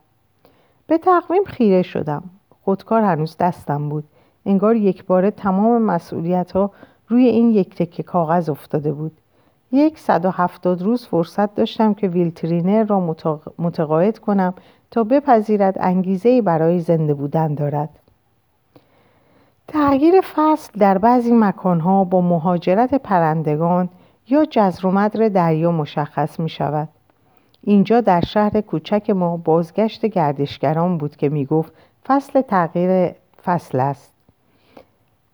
به 0.87 0.99
تقویم 0.99 1.45
خیره 1.45 1.83
شدم. 1.83 2.23
خودکار 2.65 3.03
هنوز 3.03 3.37
دستم 3.41 3.89
بود. 3.89 4.05
انگار 4.47 4.77
یک 4.77 5.05
باره 5.05 5.31
تمام 5.31 5.83
مسئولیت 5.83 6.53
ها 6.53 6.71
روی 7.09 7.25
این 7.25 7.51
یک 7.51 7.75
تکه 7.75 8.03
کاغذ 8.03 8.49
افتاده 8.49 8.93
بود. 8.93 9.13
یک 9.73 9.99
صد 9.99 10.25
و 10.25 10.31
هفتاد 10.31 10.83
روز 10.83 11.07
فرصت 11.07 11.55
داشتم 11.55 11.95
که 11.95 12.09
ویلترینر 12.09 12.85
را 12.85 13.17
متقاعد 13.59 14.19
کنم 14.19 14.55
تا 14.91 15.05
بپذیرد 15.05 15.77
انگیزه 15.81 16.43
برای 16.43 16.81
زنده 16.81 17.15
بودن 17.15 17.55
دارد. 17.55 17.89
تغییر 19.69 20.15
فصل 20.21 20.79
در 20.79 20.99
بعضی 20.99 21.33
مکانها 21.33 22.05
با 22.05 22.21
مهاجرت 22.21 22.95
پرندگان 22.95 23.89
یا 24.29 24.45
جزر 24.45 24.87
و 24.87 24.91
مدر 24.91 25.29
دریا 25.29 25.73
مشخص 25.73 26.41
می 26.41 26.49
شود. 26.49 26.89
اینجا 27.69 28.01
در 28.01 28.21
شهر 28.21 28.61
کوچک 28.61 29.11
ما 29.11 29.37
بازگشت 29.37 30.07
گردشگران 30.07 30.99
بود 30.99 31.17
که 31.17 31.29
می 31.29 31.45
گفت 31.47 31.73
فصل 32.07 32.41
تغییر 32.41 33.15
فصل 33.45 33.81
است. 33.81 34.13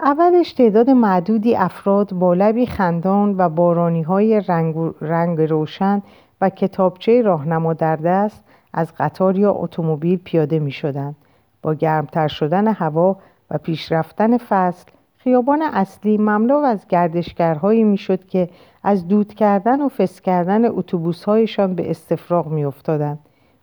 اولش 0.01 0.53
تعداد 0.53 0.91
معدودی 0.91 1.57
افراد 1.57 2.13
با 2.13 2.35
لبی 2.35 2.67
خندان 2.67 3.35
و 3.39 3.49
بارانی 3.49 4.03
های 4.03 4.41
رنگ, 4.49 4.95
رنگ 5.01 5.41
روشن 5.41 6.03
و 6.41 6.49
کتابچه 6.49 7.23
راهنما 7.23 7.73
در 7.73 7.97
دست 7.97 8.45
از 8.73 8.93
قطار 8.99 9.39
یا 9.39 9.53
اتومبیل 9.53 10.21
پیاده 10.25 10.59
می 10.59 10.73
شدن. 10.73 11.15
با 11.63 11.75
گرمتر 11.75 12.29
شدن 12.29 12.69
هوا 12.69 13.17
و 13.51 13.59
پیشرفتن 13.59 14.39
فصل 14.39 14.91
خیابان 15.25 15.63
اصلی 15.63 16.19
مملو 16.19 16.57
از 16.57 16.87
گردشگرهایی 16.89 17.85
می‌شد 17.85 18.25
که 18.27 18.49
از 18.83 19.09
دود 19.09 19.35
کردن 19.35 19.81
و 19.81 19.89
فس 19.89 20.21
کردن 20.21 20.65
اتوبوسهایشان 20.65 21.75
به 21.75 21.91
استفراغ 21.91 22.47
میافتادند. 22.47 23.19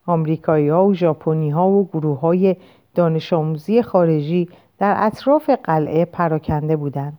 آمریکایی 0.06 0.70
ها 0.70 0.86
و 0.86 0.94
ژاپنی 0.94 1.50
ها 1.50 1.70
و 1.70 1.89
گروه 1.94 2.20
های 2.20 2.56
دانش 2.96 3.34
آموزی 3.34 3.82
خارجی 3.82 4.50
در 4.78 4.96
اطراف 4.98 5.50
قلعه 5.63 6.06
پراکنده 6.06 6.75
بودند. 6.75 7.18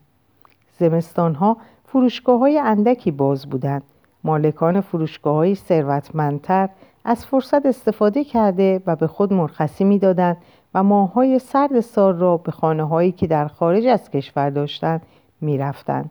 زمستان 0.78 1.34
ها 1.34 1.56
فروشگاه 1.84 2.38
های 2.38 2.58
اندکی 2.58 3.10
باز 3.10 3.46
بودند. 3.46 3.82
مالکان 4.24 4.80
فروشگاه 4.80 5.34
های 5.34 5.54
ثروتمندتر 5.54 6.68
از 7.04 7.26
فرصت 7.26 7.66
استفاده 7.66 8.24
کرده 8.24 8.82
و 8.86 8.96
به 8.96 9.06
خود 9.06 9.32
مرخصی 9.32 9.84
می‌دادند 9.84 10.36
و 10.74 10.82
ماهای 10.82 11.38
سرد 11.38 11.80
سال 11.80 12.18
را 12.18 12.36
به 12.36 12.52
خانه 12.52 12.84
هایی 12.84 13.12
که 13.12 13.26
در 13.26 13.48
خارج 13.48 13.86
از 13.86 14.10
کشور 14.10 14.50
داشتند 14.50 15.02
می‌رفتند. 15.40 16.10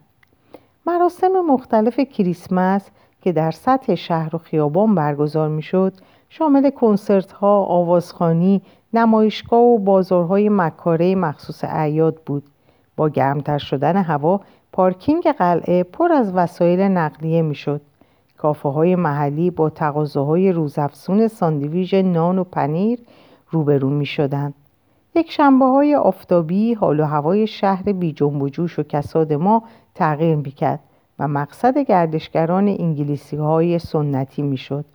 مراسم 0.85 1.41
مختلف 1.49 1.99
کریسمس 1.99 2.89
که 3.21 3.31
در 3.31 3.51
سطح 3.51 3.95
شهر 3.95 4.35
و 4.35 4.39
خیابان 4.39 4.95
برگزار 4.95 5.49
می‌شد 5.49 5.93
شامل 6.29 6.69
کنسرت 6.69 7.31
ها، 7.31 7.63
آوازخانی، 7.63 8.61
نمایشگاه 8.93 9.61
و 9.61 9.77
بازارهای 9.77 10.49
مکاره 10.49 11.15
مخصوص 11.15 11.63
اعیاد 11.63 12.15
بود. 12.25 12.43
با 12.95 13.09
گرمتر 13.09 13.57
شدن 13.57 13.95
هوا 13.95 14.41
پارکینگ 14.71 15.23
قلعه 15.23 15.83
پر 15.83 16.11
از 16.11 16.33
وسایل 16.33 16.79
نقلیه 16.79 17.41
می‌شد. 17.41 17.81
کافه 18.37 18.69
های 18.69 18.95
محلی 18.95 19.51
با 19.51 19.69
تقاضاهای 19.69 20.51
روزافزون 20.51 21.27
ساندویژ 21.27 21.93
نان 21.93 22.39
و 22.39 22.43
پنیر 22.43 22.99
روبرو 23.51 23.89
می 23.89 24.05
شدن. 24.05 24.53
یک 25.15 25.31
شنبه 25.31 25.65
های 25.65 25.95
آفتابی 25.95 26.73
حال 26.73 26.99
و 26.99 27.05
هوای 27.05 27.47
شهر 27.47 27.91
بی 27.91 28.13
جنب 28.13 28.41
و 28.41 28.49
جوش 28.49 28.79
و 28.79 28.83
کساد 28.83 29.33
ما 29.33 29.63
تغییر 29.95 30.35
می 30.35 30.51
کرد 30.51 30.79
و 31.19 31.27
مقصد 31.27 31.77
گردشگران 31.77 32.67
انگلیسی 32.67 33.37
های 33.37 33.79
سنتی 33.79 34.41
می 34.41 34.57
شد. 34.57 34.85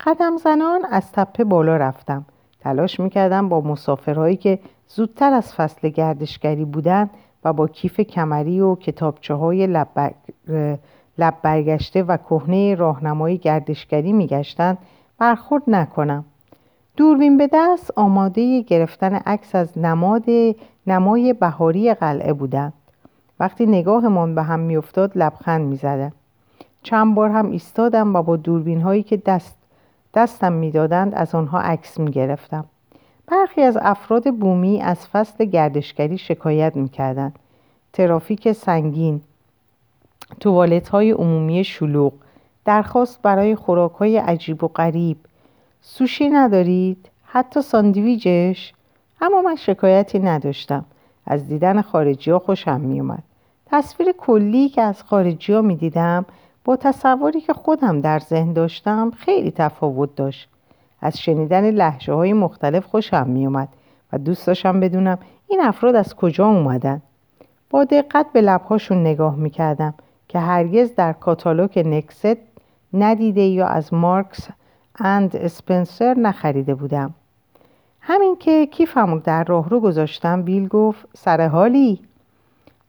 قدم 0.00 0.36
زنان 0.36 0.80
از 0.90 1.12
تپه 1.12 1.44
بالا 1.44 1.76
رفتم. 1.76 2.24
تلاش 2.60 3.00
می 3.00 3.10
کردم 3.10 3.48
با 3.48 3.60
مسافرهایی 3.60 4.36
که 4.36 4.58
زودتر 4.88 5.32
از 5.32 5.54
فصل 5.54 5.88
گردشگری 5.88 6.64
بودند 6.64 7.10
و 7.44 7.52
با 7.52 7.68
کیف 7.68 8.00
کمری 8.00 8.60
و 8.60 8.74
کتابچه 8.74 9.34
های 9.34 9.66
لب, 11.18 11.34
برگشته 11.42 12.02
و 12.02 12.16
کهنه 12.16 12.74
راهنمای 12.74 13.38
گردشگری 13.38 14.12
می 14.12 14.26
گشتند 14.26 14.78
برخورد 15.18 15.62
نکنم. 15.66 16.24
دوربین 16.96 17.36
به 17.36 17.50
دست 17.52 17.90
آماده 17.96 18.60
گرفتن 18.60 19.14
عکس 19.14 19.54
از 19.54 19.78
نماد 19.78 20.24
نمای 20.86 21.32
بهاری 21.32 21.94
قلعه 21.94 22.32
بودند 22.32 22.72
وقتی 23.40 23.66
نگاهمان 23.66 24.34
به 24.34 24.42
هم 24.42 24.60
میافتاد 24.60 25.12
لبخند 25.18 25.68
می‌زدم 25.68 26.12
چند 26.82 27.14
بار 27.14 27.30
هم 27.30 27.50
ایستادم 27.50 28.16
و 28.16 28.22
با 28.22 28.36
دوربین 28.36 28.80
هایی 28.80 29.02
که 29.02 29.16
دست 29.16 29.56
دستم 30.14 30.52
می‌دادند 30.52 31.14
از 31.14 31.34
آنها 31.34 31.60
عکس 31.60 31.98
می‌گرفتم. 31.98 32.64
برخی 33.26 33.62
از 33.62 33.78
افراد 33.80 34.34
بومی 34.34 34.80
از 34.80 35.06
فصل 35.06 35.44
گردشگری 35.44 36.18
شکایت 36.18 36.76
می‌کردند 36.76 37.38
ترافیک 37.92 38.52
سنگین 38.52 39.20
توالت 40.40 40.88
های 40.88 41.10
عمومی 41.10 41.64
شلوغ 41.64 42.12
درخواست 42.64 43.22
برای 43.22 43.54
خوراک 43.54 43.92
های 43.92 44.16
عجیب 44.16 44.64
و 44.64 44.68
غریب 44.68 45.16
سوشی 45.86 46.28
ندارید؟ 46.28 47.10
حتی 47.24 47.62
ساندویجش؟ 47.62 48.72
اما 49.20 49.42
من 49.42 49.56
شکایتی 49.56 50.18
نداشتم 50.18 50.84
از 51.26 51.48
دیدن 51.48 51.82
خارجی 51.82 52.30
ها 52.30 52.38
خوشم 52.38 52.80
می 52.80 53.00
اومد. 53.00 53.22
تصویر 53.66 54.12
کلی 54.12 54.68
که 54.68 54.82
از 54.82 55.02
خارجی 55.02 55.52
ها 55.52 55.62
می 55.62 55.76
دیدم 55.76 56.24
با 56.64 56.76
تصوری 56.76 57.40
که 57.40 57.52
خودم 57.52 58.00
در 58.00 58.18
ذهن 58.18 58.52
داشتم 58.52 59.10
خیلی 59.10 59.50
تفاوت 59.50 60.16
داشت. 60.16 60.48
از 61.00 61.20
شنیدن 61.20 61.70
لحجه 61.70 62.12
های 62.12 62.32
مختلف 62.32 62.86
خوشم 62.86 63.26
می 63.28 63.46
اومد 63.46 63.68
و 64.12 64.18
دوست 64.18 64.46
داشتم 64.46 64.80
بدونم 64.80 65.18
این 65.48 65.60
افراد 65.60 65.94
از 65.94 66.14
کجا 66.14 66.46
اومدن. 66.46 67.02
با 67.70 67.84
دقت 67.84 68.26
به 68.32 68.40
لبهاشون 68.40 69.00
نگاه 69.00 69.36
می 69.36 69.50
کردم 69.50 69.94
که 70.28 70.38
هرگز 70.38 70.94
در 70.94 71.12
کاتالوگ 71.12 71.78
نکست 71.78 72.36
ندیده 72.94 73.42
یا 73.42 73.66
از 73.66 73.94
مارکس 73.94 74.48
اند 74.98 75.36
اسپنسر 75.36 76.14
نخریده 76.18 76.74
بودم. 76.74 77.14
همین 78.00 78.36
که 78.36 78.66
کیفمو 78.66 79.18
در 79.18 79.44
راه 79.44 79.68
رو 79.68 79.80
گذاشتم 79.80 80.42
بیل 80.42 80.68
گفت 80.68 81.08
سر 81.16 81.48
حالی؟ 81.48 82.00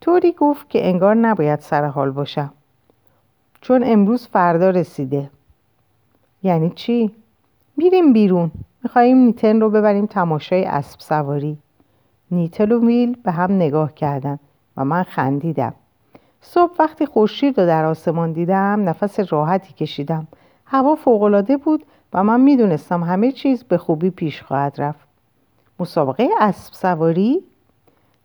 طوری 0.01 0.31
گفت 0.31 0.69
که 0.69 0.87
انگار 0.87 1.15
نباید 1.15 1.59
سر 1.59 1.85
حال 1.85 2.11
باشم. 2.11 2.53
چون 3.61 3.83
امروز 3.85 4.27
فردا 4.27 4.69
رسیده. 4.69 5.29
یعنی 6.43 6.69
چی؟ 6.69 7.11
میریم 7.77 8.13
بیرون. 8.13 8.51
میخواییم 8.83 9.17
نیتن 9.17 9.61
رو 9.61 9.69
ببریم 9.69 10.05
تماشای 10.05 10.65
اسب 10.65 10.99
سواری. 10.99 11.57
نیتل 12.31 12.71
و 12.71 12.85
ویل 12.85 13.17
به 13.23 13.31
هم 13.31 13.51
نگاه 13.51 13.93
کردن 13.93 14.39
و 14.77 14.85
من 14.85 15.03
خندیدم. 15.03 15.73
صبح 16.41 16.73
وقتی 16.79 17.05
خورشید 17.05 17.59
رو 17.59 17.67
در 17.67 17.85
آسمان 17.85 18.33
دیدم 18.33 18.89
نفس 18.89 19.33
راحتی 19.33 19.73
کشیدم. 19.73 20.27
هوا 20.65 20.95
فوقالعاده 20.95 21.57
بود 21.57 21.85
و 22.15 22.23
من 22.23 22.41
می‌دونستم 22.41 23.03
همه 23.03 23.31
چیز 23.31 23.63
به 23.63 23.77
خوبی 23.77 24.09
پیش 24.09 24.43
خواهد 24.43 24.81
رفت. 24.81 25.07
مسابقه 25.79 26.29
اسب 26.39 26.73
سواری 26.73 27.43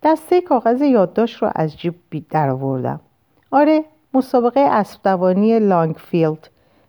دسته 0.02 0.40
کاغذ 0.40 0.80
یادداشت 0.80 1.42
رو 1.42 1.50
از 1.54 1.76
جیب 1.76 1.94
درآوردم 2.30 3.00
آره 3.50 3.84
مسابقه 4.14 4.60
اسب 4.60 5.00
دوانی 5.04 5.58
لانگفیلد. 5.58 6.48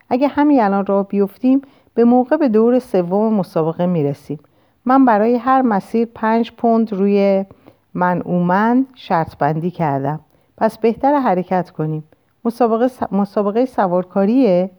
اگه 0.09 0.27
همین 0.27 0.61
الان 0.61 0.85
راه 0.85 1.07
بیفتیم 1.07 1.61
به 1.93 2.03
موقع 2.03 2.37
به 2.37 2.49
دور 2.49 2.79
سوم 2.79 3.33
مسابقه 3.33 3.85
می‌رسیم. 3.85 4.39
من 4.85 5.05
برای 5.05 5.35
هر 5.35 5.61
مسیر 5.61 6.07
پنج 6.15 6.51
پوند 6.51 6.93
روی 6.93 7.45
من 7.93 8.21
اومن 8.21 8.85
شرط 8.95 9.37
بندی 9.37 9.71
کردم. 9.71 10.19
پس 10.57 10.77
بهتر 10.77 11.19
حرکت 11.19 11.69
کنیم. 11.69 12.03
مسابقه, 12.45 12.87
س... 12.87 12.99
مسابقه 13.11 13.65
سوارکاریه؟ 13.65 14.71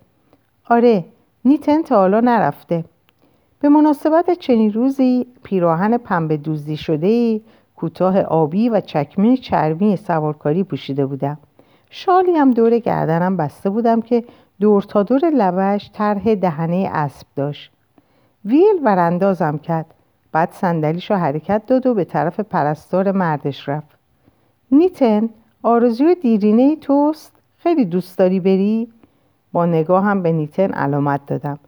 آره 0.71 1.05
نیتن 1.45 1.83
تا 1.83 1.97
حالا 1.97 2.21
نرفته. 2.21 2.85
به 3.61 3.69
مناسبت 3.69 4.31
چنین 4.31 4.73
روزی 4.73 5.27
پیراهن 5.43 5.99
پنبه 5.99 6.37
دوزی 6.37 6.77
شده 6.77 7.41
کوتاه 7.77 8.21
آبی 8.21 8.69
و 8.69 8.81
چکمه 8.81 9.37
چرمی 9.37 9.97
سوارکاری 9.97 10.65
پوشیده 10.65 11.07
بودم. 11.07 11.39
شالی 11.91 12.33
هم 12.33 12.51
دور 12.51 12.79
گردنم 12.79 13.37
بسته 13.37 13.71
بودم 13.71 14.03
که 14.03 14.25
دور 14.61 14.83
تا 14.83 15.03
دور 15.03 15.31
لبش 15.31 15.91
طرح 15.95 16.35
دهنه 16.35 16.91
اسب 16.93 17.27
داشت. 17.37 17.73
ویل 18.45 18.81
وراندازم 18.85 19.59
کرد. 19.59 19.87
بعد 20.33 20.53
صندلیش 20.53 21.11
رو 21.11 21.17
حرکت 21.17 21.67
داد 21.67 21.87
و 21.87 21.95
به 21.95 22.05
طرف 22.05 22.41
پرستار 22.41 23.13
مردش 23.13 23.69
رفت. 23.69 23.99
نیتن 24.73 25.29
آرزوی 25.63 26.15
دیرینه 26.15 26.77
توست. 26.77 27.33
خیلی 27.59 27.85
دوست 27.85 28.19
داری 28.19 28.41
بری؟ 28.41 28.89
با 29.53 29.67
نگاه 29.67 30.05
هم 30.05 30.23
به 30.23 30.33
نیتن 30.33 30.71
علامت 30.71 31.27
دادم. 31.27 31.59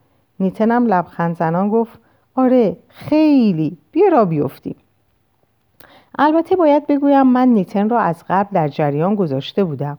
نیتنم 0.41 0.87
لبخند 0.87 1.37
زنان 1.37 1.69
گفت 1.69 1.99
آره 2.35 2.77
خیلی 2.89 3.77
بیا 3.93 4.09
را 4.09 4.25
بیفتیم. 4.25 4.77
البته 6.19 6.57
باید 6.57 6.87
بگویم 6.87 7.27
من 7.27 7.49
نیتن 7.49 7.89
را 7.89 7.99
از 7.99 8.25
قبل 8.29 8.49
در 8.53 8.69
جریان 8.69 9.15
گذاشته 9.15 9.65
بودم. 9.65 9.99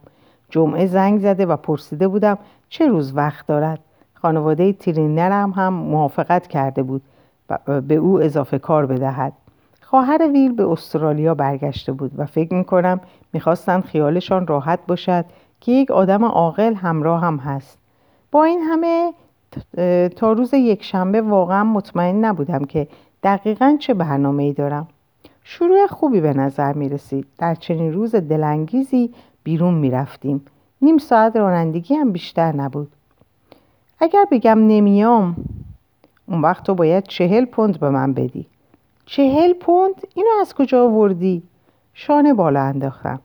جمعه 0.49 0.85
زنگ 0.85 1.19
زده 1.19 1.45
و 1.45 1.55
پرسیده 1.55 2.07
بودم 2.07 2.37
چه 2.69 2.87
روز 2.87 3.15
وقت 3.15 3.47
دارد. 3.47 3.79
خانواده 4.13 4.73
ترینرم 4.73 5.51
هم 5.51 5.73
موافقت 5.73 6.47
کرده 6.47 6.83
بود 6.83 7.01
به 7.87 7.95
او 7.95 8.21
اضافه 8.21 8.59
کار 8.59 8.85
بدهد. 8.85 9.33
خواهر 9.81 10.29
ویل 10.33 10.51
به 10.51 10.67
استرالیا 10.67 11.35
برگشته 11.35 11.91
بود 11.91 12.11
و 12.17 12.25
فکر 12.25 12.53
می‌کنم 12.53 12.99
می‌خواستند 13.33 13.83
خیالشان 13.83 14.47
راحت 14.47 14.79
باشد 14.87 15.25
که 15.61 15.71
یک 15.71 15.91
آدم 15.91 16.25
عاقل 16.25 16.73
همراه 16.73 17.21
هم 17.21 17.37
هست. 17.37 17.77
با 18.31 18.43
این 18.43 18.61
همه 18.61 19.13
تا 20.15 20.31
روز 20.31 20.53
یک 20.53 20.83
شنبه 20.83 21.21
واقعا 21.21 21.63
مطمئن 21.63 22.25
نبودم 22.25 22.65
که 22.65 22.87
دقیقا 23.23 23.77
چه 23.79 23.93
برنامه 23.93 24.43
ای 24.43 24.53
دارم. 24.53 24.87
شروع 25.43 25.87
خوبی 25.87 26.21
به 26.21 26.33
نظر 26.33 26.73
می 26.73 26.89
رسید. 26.89 27.27
در 27.37 27.55
چنین 27.55 27.93
روز 27.93 28.15
دلانگیزی 28.15 29.13
بیرون 29.43 29.73
می 29.73 29.91
رفتیم. 29.91 30.45
نیم 30.81 30.97
ساعت 30.97 31.35
رانندگی 31.35 31.95
هم 31.95 32.11
بیشتر 32.11 32.55
نبود. 32.55 32.91
اگر 33.99 34.25
بگم 34.31 34.67
نمیام 34.67 35.35
اون 36.25 36.41
وقت 36.41 36.63
تو 36.63 36.75
باید 36.75 37.03
چهل 37.03 37.45
پوند 37.45 37.79
به 37.79 37.89
من 37.89 38.13
بدی. 38.13 38.47
چهل 39.05 39.53
پوند؟ 39.53 39.93
اینو 40.15 40.29
از 40.41 40.53
کجا 40.53 40.83
آوردی؟ 40.83 41.43
شانه 41.93 42.33
بالا 42.33 42.61
انداختم. 42.61 43.19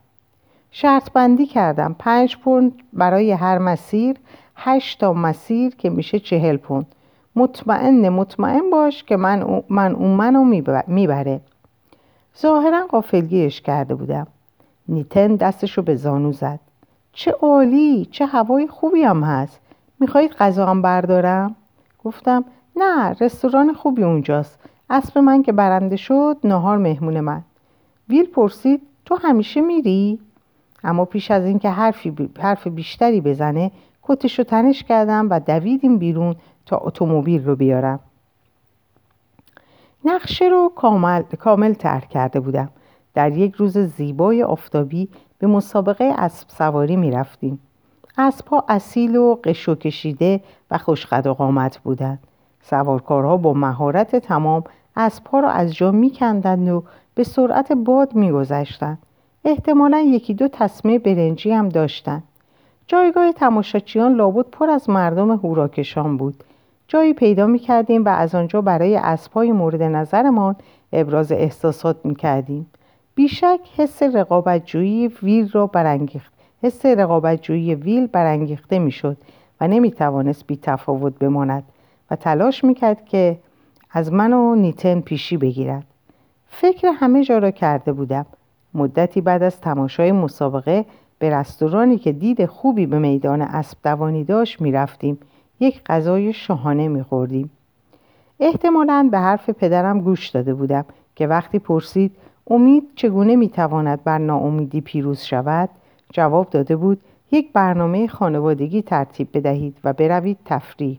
شرط 0.70 1.12
بندی 1.12 1.46
کردم. 1.46 1.96
پنج 1.98 2.36
پوند 2.36 2.72
برای 2.92 3.32
هر 3.32 3.58
مسیر 3.58 4.16
هشت 4.56 5.00
تا 5.00 5.12
مسیر 5.12 5.74
که 5.74 5.90
میشه 5.90 6.18
چهل 6.18 6.56
پوند. 6.56 6.86
مطمئن 7.36 8.08
مطمئن 8.08 8.70
باش 8.70 9.04
که 9.04 9.16
من, 9.16 9.62
من 9.68 9.94
اون 9.94 10.10
منو 10.10 10.44
می‌بره. 10.86 11.40
ظاهرا 12.40 12.86
قافلگیش 12.86 13.60
کرده 13.60 13.94
بودم. 13.94 14.26
نیتن 14.88 15.36
دستشو 15.36 15.82
به 15.82 15.94
زانو 15.94 16.32
زد. 16.32 16.60
چه 17.12 17.30
عالی 17.30 18.08
چه 18.10 18.26
هوای 18.26 18.68
خوبی 18.68 19.02
هم 19.02 19.22
هست. 19.22 19.60
می‌خواهید 20.00 20.32
غذا 20.32 20.66
هم 20.66 20.82
بردارم؟ 20.82 21.56
گفتم 22.04 22.44
نه 22.76 23.16
رستوران 23.20 23.72
خوبی 23.72 24.02
اونجاست. 24.02 24.58
اسب 24.90 25.18
من 25.18 25.42
که 25.42 25.52
برنده 25.52 25.96
شد 25.96 26.36
نهار 26.44 26.78
مهمون 26.78 27.20
من. 27.20 27.42
ویل 28.08 28.26
پرسید 28.26 28.82
تو 29.04 29.18
همیشه 29.22 29.60
میری؟ 29.60 30.18
اما 30.84 31.04
پیش 31.04 31.30
از 31.30 31.44
اینکه 31.44 31.70
حرفی 31.70 32.30
حرف 32.38 32.66
بیشتری 32.66 33.20
بزنه 33.20 33.70
کتش 34.02 34.38
رو 34.38 34.44
تنش 34.44 34.84
کردم 34.84 35.26
و 35.30 35.40
دویدیم 35.40 35.98
بیرون 35.98 36.34
تا 36.66 36.76
اتومبیل 36.76 37.44
رو 37.44 37.56
بیارم. 37.56 38.00
نقشه 40.04 40.44
رو 40.44 40.72
کامل, 40.76 41.22
کامل 41.22 41.72
ترک 41.72 42.08
کرده 42.08 42.40
بودم. 42.40 42.70
در 43.14 43.36
یک 43.36 43.54
روز 43.54 43.78
زیبای 43.78 44.42
آفتابی 44.42 45.08
به 45.38 45.46
مسابقه 45.46 46.14
اسب 46.18 46.48
سواری 46.48 46.96
می 46.96 47.10
رفتیم. 47.10 47.60
اسبها 48.18 48.64
اصیل 48.68 49.16
و 49.16 49.34
قشو 49.44 49.74
کشیده 49.74 50.40
و 50.70 50.78
خوشقد 50.78 51.26
و 51.26 51.34
قامت 51.34 51.78
بودند. 51.78 52.18
سوارکارها 52.62 53.36
با 53.36 53.52
مهارت 53.52 54.16
تمام 54.16 54.64
اسبها 54.96 55.40
را 55.40 55.50
از 55.50 55.74
جا 55.74 55.90
میکندند 55.90 56.68
و 56.68 56.84
به 57.14 57.24
سرعت 57.24 57.72
باد 57.72 58.14
میگذشتند 58.14 58.98
احتمالا 59.44 60.00
یکی 60.00 60.34
دو 60.34 60.48
تصمه 60.48 60.98
برنجی 60.98 61.50
هم 61.50 61.68
داشتند 61.68 62.22
جایگاه 62.86 63.32
تماشاچیان 63.32 64.14
لابد 64.14 64.46
پر 64.52 64.70
از 64.70 64.90
مردم 64.90 65.30
هوراکشان 65.30 66.16
بود. 66.16 66.44
جایی 66.88 67.12
پیدا 67.12 67.46
می 67.46 67.58
کردیم 67.58 68.04
و 68.04 68.08
از 68.08 68.34
آنجا 68.34 68.60
برای 68.60 68.96
اسبهای 68.96 69.52
مورد 69.52 69.82
نظرمان 69.82 70.56
ابراز 70.92 71.32
احساسات 71.32 71.96
می 72.04 72.14
کردیم. 72.14 72.66
بیشک 73.14 73.60
حس 73.76 74.02
رقابتجویی 74.02 75.08
ویل 75.22 75.50
را 75.52 75.66
برانگیخت. 75.66 76.32
حس 76.62 76.86
رقابتجویی 76.86 77.74
ویل 77.74 78.06
برانگیخته 78.06 78.78
می‌شد 78.78 79.16
و 79.60 79.68
نمی 79.68 79.90
توانست 79.90 80.46
بی 80.46 80.58
تفاوت 80.62 81.18
بماند 81.18 81.62
و 82.10 82.16
تلاش 82.16 82.64
می‌کرد 82.64 83.04
که 83.04 83.36
از 83.90 84.12
من 84.12 84.32
و 84.32 84.54
نیتن 84.54 85.00
پیشی 85.00 85.36
بگیرد. 85.36 85.84
فکر 86.48 86.88
همه 86.88 87.24
جا 87.24 87.38
را 87.38 87.50
کرده 87.50 87.92
بودم. 87.92 88.26
مدتی 88.74 89.20
بعد 89.20 89.42
از 89.42 89.60
تماشای 89.60 90.12
مسابقه 90.12 90.84
به 91.18 91.30
رستورانی 91.30 91.98
که 91.98 92.12
دید 92.12 92.46
خوبی 92.46 92.86
به 92.86 92.98
میدان 92.98 93.42
اسب 93.42 93.78
دوانی 93.84 94.24
داشت 94.24 94.60
می‌رفتیم. 94.60 95.18
یک 95.60 95.84
غذای 95.86 96.32
شاهانه 96.32 96.88
میخوردیم. 96.88 97.50
احتمالا 98.40 99.08
به 99.10 99.18
حرف 99.18 99.50
پدرم 99.50 100.00
گوش 100.00 100.28
داده 100.28 100.54
بودم 100.54 100.84
که 101.16 101.26
وقتی 101.26 101.58
پرسید 101.58 102.16
امید 102.50 102.82
چگونه 102.96 103.36
می‌تواند 103.36 104.04
بر 104.04 104.18
ناامیدی 104.18 104.80
پیروز 104.80 105.20
شود 105.20 105.68
جواب 106.12 106.50
داده 106.50 106.76
بود 106.76 107.00
یک 107.32 107.52
برنامه 107.52 108.06
خانوادگی 108.06 108.82
ترتیب 108.82 109.28
بدهید 109.34 109.76
و 109.84 109.92
بروید 109.92 110.38
تفریح. 110.44 110.98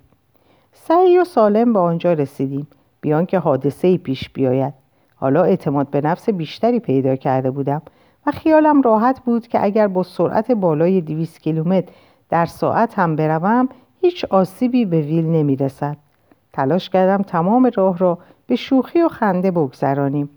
سعی 0.74 1.18
و 1.18 1.24
سالم 1.24 1.74
به 1.74 1.80
آنجا 1.80 2.14
رسیدیم 2.14 2.68
بیان 3.02 3.26
که 3.26 3.40
حادثه 3.40 3.98
پیش 3.98 4.30
بیاید. 4.30 4.81
حالا 5.22 5.44
اعتماد 5.44 5.90
به 5.90 6.02
نفس 6.02 6.30
بیشتری 6.30 6.80
پیدا 6.80 7.16
کرده 7.16 7.52
بودم 7.52 7.82
و 8.28 8.32
خیالم 8.32 8.82
راحت 8.82 9.20
بود 9.20 9.48
که 9.48 9.64
اگر 9.64 9.88
با 9.88 10.04
سرعت 10.04 10.52
بالای 10.52 11.02
200 11.02 11.42
کیلومتر 11.42 11.92
در 12.30 12.46
ساعت 12.46 13.00
هم 13.00 13.16
بروم 13.16 13.70
هیچ 14.02 14.26
آسیبی 14.26 14.86
به 14.86 15.02
ویل 15.02 15.26
نمی 15.26 15.56
رسد. 15.56 15.98
تلاش 16.54 16.90
کردم 16.90 17.24
تمام 17.24 17.72
راه 17.76 17.98
را 17.98 18.18
به 18.48 18.56
شوخی 18.56 19.02
و 19.02 19.08
خنده 19.08 19.52
بگذرانیم. 19.52 20.30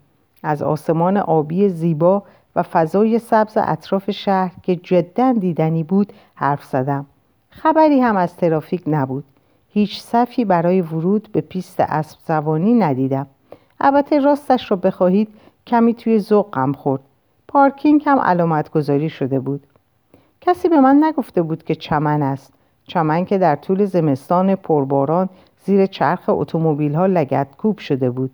از 0.43 0.61
آسمان 0.61 1.17
آبی 1.17 1.69
زیبا 1.69 2.23
و 2.55 2.63
فضای 2.63 3.19
سبز 3.19 3.57
اطراف 3.57 4.11
شهر 4.11 4.51
که 4.63 4.75
جدا 4.75 5.33
دیدنی 5.33 5.83
بود 5.83 6.13
حرف 6.35 6.63
زدم. 6.63 7.05
خبری 7.49 7.99
هم 7.99 8.17
از 8.17 8.37
ترافیک 8.37 8.83
نبود. 8.87 9.23
هیچ 9.69 10.01
صفی 10.01 10.45
برای 10.45 10.81
ورود 10.81 11.29
به 11.31 11.41
پیست 11.41 11.79
اسب 11.79 12.19
دوانی 12.25 12.73
ندیدم. 12.73 13.27
البته 13.79 14.19
راستش 14.19 14.71
را 14.71 14.77
بخواهید 14.77 15.27
کمی 15.67 15.93
توی 15.93 16.19
ذوقم 16.19 16.73
خورد. 16.73 17.01
پارکینگ 17.47 18.03
هم 18.05 18.19
علامت 18.19 18.71
گذاری 18.71 19.09
شده 19.09 19.39
بود. 19.39 19.67
کسی 20.41 20.69
به 20.69 20.79
من 20.79 21.03
نگفته 21.03 21.41
بود 21.41 21.63
که 21.63 21.75
چمن 21.75 22.21
است. 22.21 22.53
چمن 22.87 23.25
که 23.25 23.37
در 23.37 23.55
طول 23.55 23.85
زمستان 23.85 24.55
پرباران 24.55 25.29
زیر 25.65 25.85
چرخ 25.85 26.23
اتومبیل 26.27 26.95
ها 26.95 27.05
لگد 27.05 27.47
کوب 27.57 27.77
شده 27.77 28.09
بود. 28.09 28.31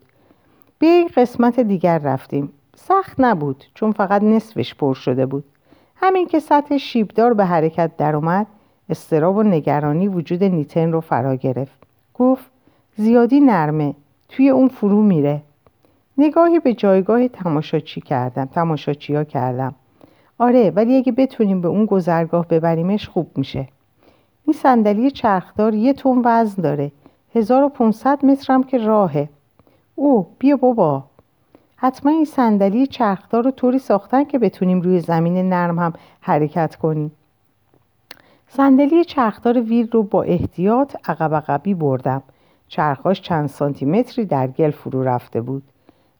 به 0.80 0.88
یک 0.88 1.13
قسمت 1.13 1.60
دیگر 1.60 1.97
رفتیم. 1.97 2.54
سخت 2.75 3.15
نبود 3.19 3.65
چون 3.73 3.91
فقط 3.91 4.23
نصفش 4.23 4.75
پر 4.75 4.93
شده 4.93 5.25
بود. 5.25 5.43
همین 5.95 6.27
که 6.27 6.39
سطح 6.39 6.77
شیبدار 6.77 7.34
به 7.34 7.45
حرکت 7.45 7.97
درآمد 7.97 8.47
استراب 8.89 9.38
و 9.38 9.43
نگرانی 9.43 10.08
وجود 10.08 10.43
نیتن 10.43 10.91
رو 10.91 11.01
فرا 11.01 11.36
گرفت 11.36 11.84
گفت 12.13 12.51
زیادی 12.95 13.39
نرمه 13.39 13.95
توی 14.32 14.50
اون 14.50 14.67
فرو 14.67 15.02
میره. 15.02 15.41
نگاهی 16.17 16.60
به 16.60 16.74
جایگاه 16.74 17.28
تماشاچی 17.28 18.02
کردم؟ 18.02 18.46
تماشاچی 18.46 19.15
ها 19.15 19.24
کردم. 19.24 19.76
آره 20.39 20.72
ولی 20.76 20.98
اگه 20.98 21.12
بتونیم 21.12 21.62
به 21.62 21.67
اون 21.67 21.86
گذرگاه 21.86 22.48
ببریمش 22.48 23.10
خوب 23.10 23.32
میشه. 23.36 23.67
این 24.46 24.54
صندلی 24.54 25.12
چرخدار 25.12 25.74
یه 25.74 25.94
تون 25.94 26.22
وزن 26.26 26.62
داره. 26.62 26.91
1500 27.36 28.26
مترم 28.26 28.63
که 28.63 28.78
راهه. 28.78 29.30
او 29.96 30.28
بیا 30.39 30.56
بابا. 30.56 31.04
حتما 31.76 32.12
این 32.12 32.26
صندلی 32.26 32.88
چرخدار 32.88 33.44
رو 33.44 33.52
طوری 33.52 33.80
ساختن 33.80 34.24
که 34.24 34.39
بتونیم 34.39 34.82
روی 34.82 35.00
زمین 35.00 35.50
نرم 35.50 35.80
هم 35.80 35.94
حرکت 36.22 36.76
کنیم. 36.76 37.12
صندلی 38.48 39.04
چرخدار 39.04 39.62
ویل 39.62 39.89
رو 39.91 40.04
با 40.04 40.24
احتیاط 40.24 40.96
عقب 41.06 41.36
عقبی 41.36 41.74
بردم. 41.74 42.24
چرخاش 42.71 43.21
چند 43.21 43.49
سانتیمتری 43.49 44.25
در 44.25 44.47
گل 44.47 44.71
فرو 44.71 45.03
رفته 45.03 45.41
بود. 45.41 45.63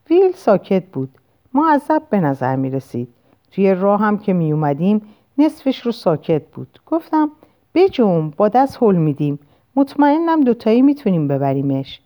ویل 0.10 0.32
ساکت 0.32 0.86
بود. 0.86 1.10
معذب 1.54 2.02
به 2.10 2.20
نظر 2.20 2.56
می 2.56 2.70
رسید. 2.70 3.08
توی 3.52 3.74
راه 3.74 4.00
هم 4.02 4.18
که 4.18 4.34
می 4.34 4.52
اومدیم 4.52 5.02
نصفش 5.38 5.80
رو 5.80 5.92
ساکت 5.92 6.42
بود. 6.48 6.80
گفتم 6.86 7.32
بجوم 7.76 8.34
با 8.38 8.48
دست 8.48 8.84
حل 8.84 8.96
میدیم. 8.96 9.40
مطمئنم 9.76 10.42
دوتایی 10.42 10.82
می‌تونیم 10.82 11.28
ببریمش. 11.28 12.02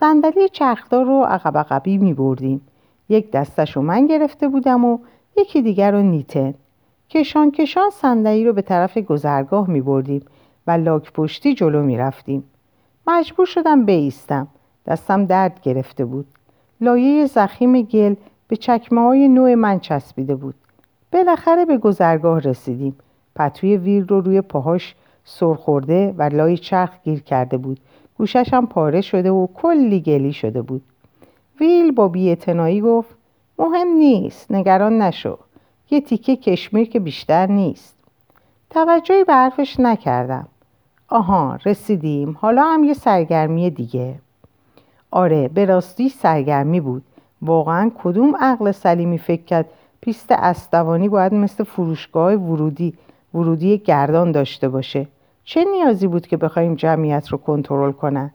صندلی 0.00 0.48
چرخدار 0.48 1.04
رو 1.04 1.24
عقب 1.28 1.58
عقبی 1.58 1.98
می 1.98 2.14
بردیم. 2.14 2.60
یک 3.08 3.30
دستش 3.30 3.76
رو 3.76 3.82
من 3.82 4.06
گرفته 4.06 4.48
بودم 4.48 4.84
و 4.84 4.98
یکی 5.36 5.62
دیگر 5.62 5.92
رو 5.92 6.02
نیتن. 6.02 6.54
کشان 7.10 7.50
کشان 7.50 7.90
صندلی 7.90 8.44
رو 8.44 8.52
به 8.52 8.62
طرف 8.62 8.98
گذرگاه 8.98 9.70
می 9.70 9.80
بردیم 9.80 10.22
و 10.66 10.70
لاک 10.70 11.12
پشتی 11.12 11.54
جلو 11.54 11.82
می 11.82 11.96
رفتیم. 11.96 12.44
مجبور 13.06 13.46
شدم 13.46 13.84
بیستم. 13.84 14.48
دستم 14.86 15.26
درد 15.26 15.60
گرفته 15.60 16.04
بود. 16.04 16.26
لایه 16.80 17.26
زخیم 17.26 17.82
گل 17.82 18.14
به 18.48 18.56
چکمه 18.56 19.00
های 19.00 19.28
نوع 19.28 19.54
من 19.54 19.80
چسبیده 19.80 20.34
بود. 20.34 20.54
بالاخره 21.12 21.64
به 21.64 21.78
گذرگاه 21.78 22.38
رسیدیم. 22.38 22.96
پتوی 23.36 23.76
ویل 23.76 24.08
رو 24.08 24.20
روی 24.20 24.40
پاهاش 24.40 24.94
سرخورده 25.24 26.14
و 26.18 26.22
لای 26.22 26.58
چرخ 26.58 26.90
گیر 27.04 27.20
کرده 27.20 27.56
بود. 27.56 27.80
گوشش 28.18 28.54
هم 28.54 28.66
پاره 28.66 29.00
شده 29.00 29.30
و 29.30 29.46
کلی 29.46 30.00
گلی 30.00 30.32
شده 30.32 30.62
بود. 30.62 30.82
ویل 31.60 31.92
با 31.92 32.08
بیعتنایی 32.08 32.80
گفت 32.80 33.16
مهم 33.58 33.88
نیست 33.88 34.52
نگران 34.52 35.02
نشو 35.02 35.38
یه 35.90 36.00
تیکه 36.00 36.36
کشمیر 36.36 36.88
که 36.88 37.00
بیشتر 37.00 37.46
نیست 37.46 37.96
توجهی 38.70 39.24
به 39.24 39.34
حرفش 39.34 39.80
نکردم 39.80 40.48
آها 41.08 41.58
رسیدیم. 41.64 42.36
حالا 42.40 42.62
هم 42.64 42.84
یه 42.84 42.94
سرگرمی 42.94 43.70
دیگه. 43.70 44.14
آره 45.10 45.48
به 45.48 45.64
راستی 45.64 46.08
سرگرمی 46.08 46.80
بود. 46.80 47.02
واقعا 47.42 47.90
کدوم 48.02 48.36
عقل 48.36 48.72
سلیمی 48.72 49.18
فکر 49.18 49.42
کرد 49.42 49.66
پیست 50.00 50.32
استوانی 50.32 51.08
باید 51.08 51.34
مثل 51.34 51.64
فروشگاه 51.64 52.34
ورودی 52.34 52.94
ورودی 53.34 53.78
گردان 53.78 54.32
داشته 54.32 54.68
باشه؟ 54.68 55.06
چه 55.44 55.64
نیازی 55.64 56.06
بود 56.06 56.26
که 56.26 56.36
بخوایم 56.36 56.74
جمعیت 56.74 57.28
رو 57.28 57.38
کنترل 57.38 57.92
کنن؟ 57.92 58.30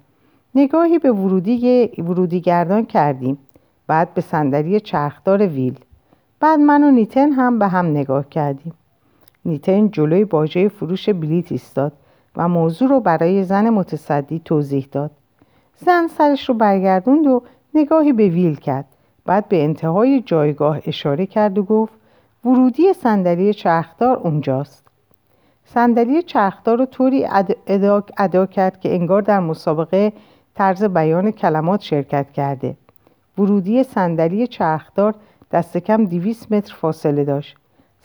نگاهی 0.55 0.99
به 0.99 1.11
ورودی 1.11 1.89
ورودی 1.97 2.41
گردان 2.41 2.85
کردیم. 2.85 3.37
بعد 3.87 4.13
به 4.13 4.21
صندلی 4.21 4.79
چرخدار 4.79 5.47
ویل. 5.47 5.79
بعد 6.39 6.59
من 6.59 6.83
و 6.83 6.91
نیتن 6.91 7.31
هم 7.31 7.59
به 7.59 7.67
هم 7.67 7.85
نگاه 7.85 8.29
کردیم. 8.29 8.73
نیتن 9.45 9.89
جلوی 9.89 10.25
باجه 10.25 10.67
فروش 10.67 11.09
بلیت 11.09 11.51
ایستاد. 11.51 11.91
و 12.35 12.47
موضوع 12.47 12.89
رو 12.89 12.99
برای 12.99 13.43
زن 13.43 13.69
متصدی 13.69 14.41
توضیح 14.45 14.87
داد. 14.91 15.11
زن 15.77 16.07
سرش 16.07 16.49
رو 16.49 16.55
برگردوند 16.55 17.27
و 17.27 17.43
نگاهی 17.73 18.13
به 18.13 18.29
ویل 18.29 18.55
کرد. 18.55 18.85
بعد 19.25 19.47
به 19.47 19.63
انتهای 19.63 20.21
جایگاه 20.21 20.79
اشاره 20.85 21.25
کرد 21.25 21.57
و 21.57 21.63
گفت 21.63 21.93
ورودی 22.45 22.93
صندلی 22.93 23.53
چرخدار 23.53 24.17
اونجاست. 24.17 24.83
صندلی 25.65 26.21
چرخدار 26.21 26.77
رو 26.77 26.85
طوری 26.85 27.27
ادا, 28.17 28.45
کرد 28.45 28.79
که 28.79 28.93
انگار 28.93 29.21
در 29.21 29.39
مسابقه 29.39 30.13
طرز 30.55 30.83
بیان 30.83 31.31
کلمات 31.31 31.81
شرکت 31.81 32.31
کرده. 32.31 32.75
ورودی 33.37 33.83
صندلی 33.83 34.47
چرخدار 34.47 35.15
دست 35.51 35.77
کم 35.77 36.05
دیویس 36.05 36.51
متر 36.51 36.75
فاصله 36.75 37.23
داشت. 37.23 37.57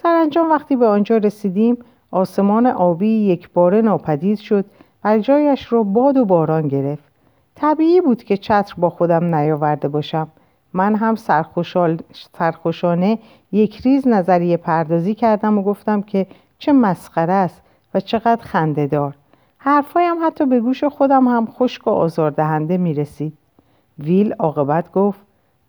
سرانجام 0.02 0.50
وقتی 0.50 0.76
به 0.76 0.86
آنجا 0.86 1.16
رسیدیم 1.16 1.78
آسمان 2.14 2.66
آبی 2.66 3.08
یک 3.08 3.50
باره 3.50 3.82
ناپدید 3.82 4.38
شد 4.38 4.64
و 5.04 5.18
جایش 5.18 5.72
را 5.72 5.82
باد 5.82 6.16
و 6.16 6.24
باران 6.24 6.68
گرفت. 6.68 7.04
طبیعی 7.54 8.00
بود 8.00 8.24
که 8.24 8.36
چتر 8.36 8.74
با 8.78 8.90
خودم 8.90 9.34
نیاورده 9.34 9.88
باشم. 9.88 10.28
من 10.72 10.94
هم 10.94 11.14
سرخوشانه 12.32 13.18
یک 13.52 13.80
ریز 13.80 14.08
نظریه 14.08 14.56
پردازی 14.56 15.14
کردم 15.14 15.58
و 15.58 15.62
گفتم 15.62 16.02
که 16.02 16.26
چه 16.58 16.72
مسخره 16.72 17.32
است 17.32 17.62
و 17.94 18.00
چقدر 18.00 18.42
خنده 18.42 18.86
دار 18.86 19.14
حرفایم 19.58 20.16
حتی 20.26 20.46
به 20.46 20.60
گوش 20.60 20.84
خودم 20.84 21.28
هم 21.28 21.46
خشک 21.46 21.86
و 21.86 21.90
آزاردهنده 21.90 22.76
می 22.76 22.94
رسید 22.94 23.38
ویل 23.98 24.32
عاقبت 24.32 24.92
گفت 24.92 25.20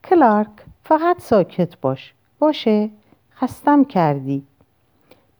کلارک 0.03 0.49
فقط 0.83 1.19
ساکت 1.19 1.77
باش. 1.81 2.13
باشه 2.39 2.89
خستم 3.35 3.83
کردی. 3.83 4.43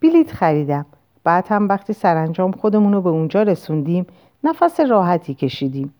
بلیت 0.01 0.31
خریدم. 0.31 0.85
بعد 1.25 1.45
هم 1.47 1.67
وقتی 1.67 1.93
سرانجام 1.93 2.51
خودمون 2.51 2.93
رو 2.93 3.01
به 3.01 3.09
اونجا 3.09 3.43
رسوندیم 3.43 4.05
نفس 4.43 4.79
راحتی 4.79 5.33
کشیدیم. 5.33 5.93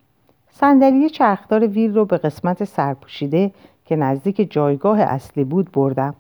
صندلی 0.52 1.10
چرخدار 1.10 1.68
ویل 1.68 1.96
رو 1.96 2.06
به 2.06 2.18
قسمت 2.18 2.64
سرپوشیده 2.64 3.52
که 3.86 3.96
نزدیک 3.96 4.52
جایگاه 4.52 5.00
اصلی 5.00 5.44
بود 5.44 5.72
بردم. 5.72 6.16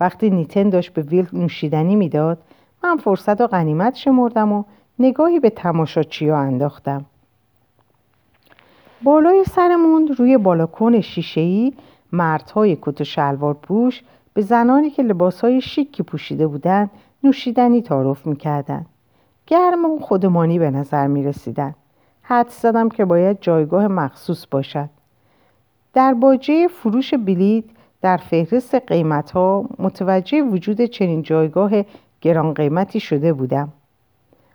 وقتی 0.00 0.30
نیتن 0.30 0.68
داشت 0.68 0.92
به 0.94 1.02
ویل 1.02 1.26
نوشیدنی 1.32 1.96
می‌داد 1.96 2.38
من 2.84 2.96
فرصت 2.96 3.40
و 3.40 3.46
غنیمت 3.46 3.94
شمردم 3.94 4.52
و 4.52 4.64
نگاهی 4.98 5.40
به 5.40 5.50
تماشاچی 5.50 6.30
انداختم. 6.30 7.04
بالای 9.02 9.44
سرمون 9.44 10.08
روی 10.18 10.38
بالاکن 10.38 11.00
شیشه‌ای 11.00 11.72
مردهای 12.12 12.78
کت 12.82 13.00
و 13.00 13.04
شلوار 13.04 13.54
پوش 13.54 14.02
به 14.34 14.42
زنانی 14.42 14.90
که 14.90 15.02
لباسهای 15.02 15.60
شیکی 15.60 16.02
پوشیده 16.02 16.46
بودند 16.46 16.90
نوشیدنی 17.24 17.82
تعارف 17.82 18.26
می‌کردند 18.26 18.86
گرم 19.46 19.84
و 19.84 19.98
خودمانی 19.98 20.58
به 20.58 20.70
نظر 20.70 21.06
می 21.06 21.24
رسیدن. 21.24 21.74
حد 22.22 22.48
زدم 22.48 22.88
که 22.88 23.04
باید 23.04 23.40
جایگاه 23.40 23.88
مخصوص 23.88 24.46
باشد. 24.50 24.88
در 25.92 26.14
باجه 26.14 26.68
فروش 26.68 27.14
بلیت 27.14 27.64
در 28.02 28.16
فهرست 28.16 28.74
قیمت 28.74 29.30
ها 29.30 29.64
متوجه 29.78 30.42
وجود 30.42 30.80
چنین 30.80 31.22
جایگاه 31.22 31.70
گران 32.20 32.54
قیمتی 32.54 33.00
شده 33.00 33.32
بودم. 33.32 33.72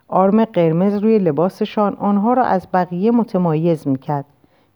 آرم 0.08 0.45
قرمز 0.45 0.95
روی 0.95 1.19
لباسشان 1.19 1.93
آنها 1.93 2.34
را 2.34 2.43
از 2.43 2.67
بقیه 2.73 3.12
متمایز 3.12 3.88
می‌کرد 3.88 4.25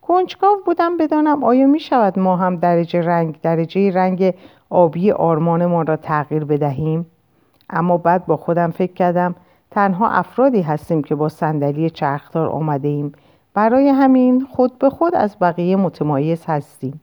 کنجکاو 0.02 0.58
بودم 0.66 0.98
بدانم 0.98 1.44
آیا 1.44 1.68
می 1.68 1.80
شود 1.80 2.20
ما 2.20 2.36
هم 2.36 2.56
درجه 2.56 3.02
رنگ 3.02 3.42
درجه 3.42 3.92
رنگ 3.92 4.34
آبی 4.70 5.12
آرمانمان 5.12 5.88
را 5.88 5.96
تغییر 5.96 6.46
بدهیم 6.46 7.06
اما 7.70 7.98
بعد 7.98 8.26
با 8.26 8.38
خودم 8.38 8.72
فکر 8.72 8.94
کردم 8.94 9.36
تنها 9.72 10.10
افرادی 10.10 10.62
هستیم 10.62 11.04
که 11.04 11.16
با 11.16 11.30
صندلی 11.30 11.90
چرخدار 11.90 12.50
آمده 12.50 12.88
ایم 12.88 13.12
برای 13.54 13.90
همین 13.90 14.48
خود 14.52 14.80
به 14.80 14.90
خود 14.90 15.16
از 15.16 15.36
بقیه 15.42 15.76
متمایز 15.76 16.46
هستیم. 16.46 17.02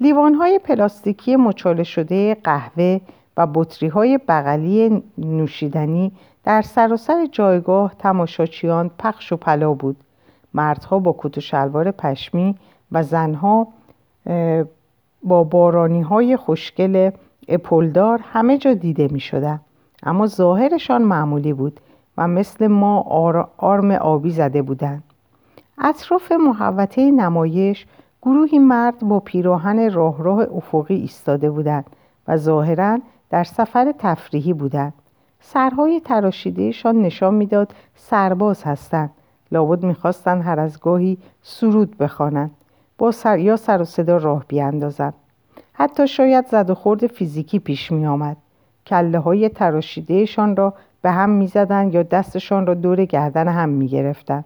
لیوانهای 0.00 0.58
پلاستیکی 0.58 1.36
مچاله 1.36 1.82
شده 1.82 2.34
قهوه 2.44 3.00
و 3.36 3.46
بطری 3.54 3.88
های 3.88 4.18
بغلی 4.28 5.02
نوشیدنی 5.18 6.12
در 6.44 6.62
سراسر 6.62 7.26
جایگاه 7.32 7.94
تماشاچیان 7.98 8.90
پخش 8.98 9.32
و 9.32 9.36
پلا 9.36 9.74
بود. 9.74 9.96
مردها 10.54 10.98
با 10.98 11.14
کت 11.18 11.38
و 11.38 11.40
شلوار 11.40 11.90
پشمی 11.90 12.56
و 12.92 13.02
زنها 13.02 13.68
با 15.22 15.44
بارانی 15.44 16.00
های 16.00 16.36
خوشگل 16.36 17.10
اپولدار 17.48 18.20
همه 18.32 18.58
جا 18.58 18.74
دیده 18.74 19.08
می 19.08 19.20
شدن. 19.20 19.60
اما 20.02 20.26
ظاهرشان 20.26 21.02
معمولی 21.02 21.52
بود 21.52 21.80
و 22.18 22.28
مثل 22.28 22.66
ما 22.66 23.00
آرم 23.58 23.90
آبی 23.90 24.30
زده 24.30 24.62
بودند. 24.62 25.02
اطراف 25.78 26.32
محوطه 26.32 27.10
نمایش 27.10 27.86
گروهی 28.22 28.58
مرد 28.58 28.98
با 28.98 29.20
پیراهن 29.20 29.90
راه 29.90 30.22
راه 30.22 30.38
افقی 30.38 30.94
ایستاده 30.94 31.50
بودند 31.50 31.86
و 32.28 32.36
ظاهرا 32.36 32.98
در 33.30 33.44
سفر 33.44 33.94
تفریحی 33.98 34.52
بودند. 34.52 34.92
سرهای 35.40 36.00
تراشیدهشان 36.00 37.02
نشان 37.02 37.34
می‌داد 37.34 37.74
سرباز 37.96 38.62
هستند 38.62 39.10
لابد 39.52 39.82
می‌خواستند 39.84 40.42
هر 40.42 40.60
از 40.60 40.80
گاهی 40.80 41.18
سرود 41.42 41.96
بخوانند 41.98 42.50
با 42.98 43.10
سر 43.10 43.38
یا 43.38 43.56
سر 43.56 43.82
و 43.82 43.84
صدا 43.84 44.16
راه 44.16 44.44
بیاندازند 44.48 45.14
حتی 45.72 46.06
شاید 46.06 46.46
زد 46.46 46.70
و 46.70 46.74
خورد 46.74 47.06
فیزیکی 47.06 47.58
پیش 47.58 47.92
می 47.92 48.06
آمد 48.06 48.36
کله 48.86 49.18
های 49.18 49.48
تراشیدهشان 49.48 50.56
را 50.56 50.74
به 51.02 51.10
هم 51.10 51.30
می‌زدند 51.30 51.94
یا 51.94 52.02
دستشان 52.02 52.66
را 52.66 52.74
دور 52.74 53.04
گردن 53.04 53.48
هم 53.48 53.68
می 53.68 53.88
گرفتن. 53.88 54.44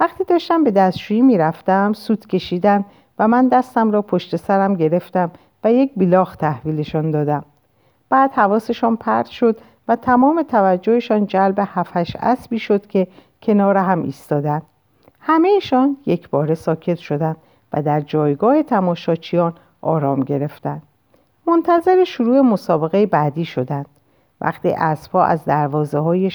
وقتی 0.00 0.24
داشتم 0.24 0.64
به 0.64 0.70
دستشویی 0.70 1.22
می 1.22 1.38
رفتم 1.38 1.92
سود 1.92 2.26
کشیدن 2.26 2.84
و 3.18 3.28
من 3.28 3.48
دستم 3.48 3.90
را 3.90 4.02
پشت 4.02 4.36
سرم 4.36 4.74
گرفتم 4.74 5.30
و 5.64 5.72
یک 5.72 5.92
بیلاخ 5.96 6.36
تحویلشان 6.36 7.10
دادم. 7.10 7.44
بعد 8.08 8.32
حواسشان 8.32 8.96
پرت 8.96 9.26
شد 9.26 9.58
و 9.88 9.96
تمام 9.96 10.42
توجهشان 10.42 11.26
جلب 11.26 11.54
هفتش 11.58 12.16
اسبی 12.20 12.58
شد 12.58 12.86
که 12.86 13.06
کنار 13.42 13.76
هم 13.76 14.02
ایستادند. 14.02 14.62
همهشان 15.20 15.96
یک 16.06 16.30
بار 16.30 16.54
ساکت 16.54 16.98
شدند 16.98 17.36
و 17.72 17.82
در 17.82 18.00
جایگاه 18.00 18.62
تماشاچیان 18.62 19.54
آرام 19.82 20.20
گرفتند 20.20 20.82
منتظر 21.46 22.04
شروع 22.04 22.40
مسابقه 22.40 23.06
بعدی 23.06 23.44
شدند 23.44 23.86
وقتی 24.40 24.70
اسبها 24.70 25.24
از 25.24 25.44
دروازه 25.44 25.98
های 25.98 26.30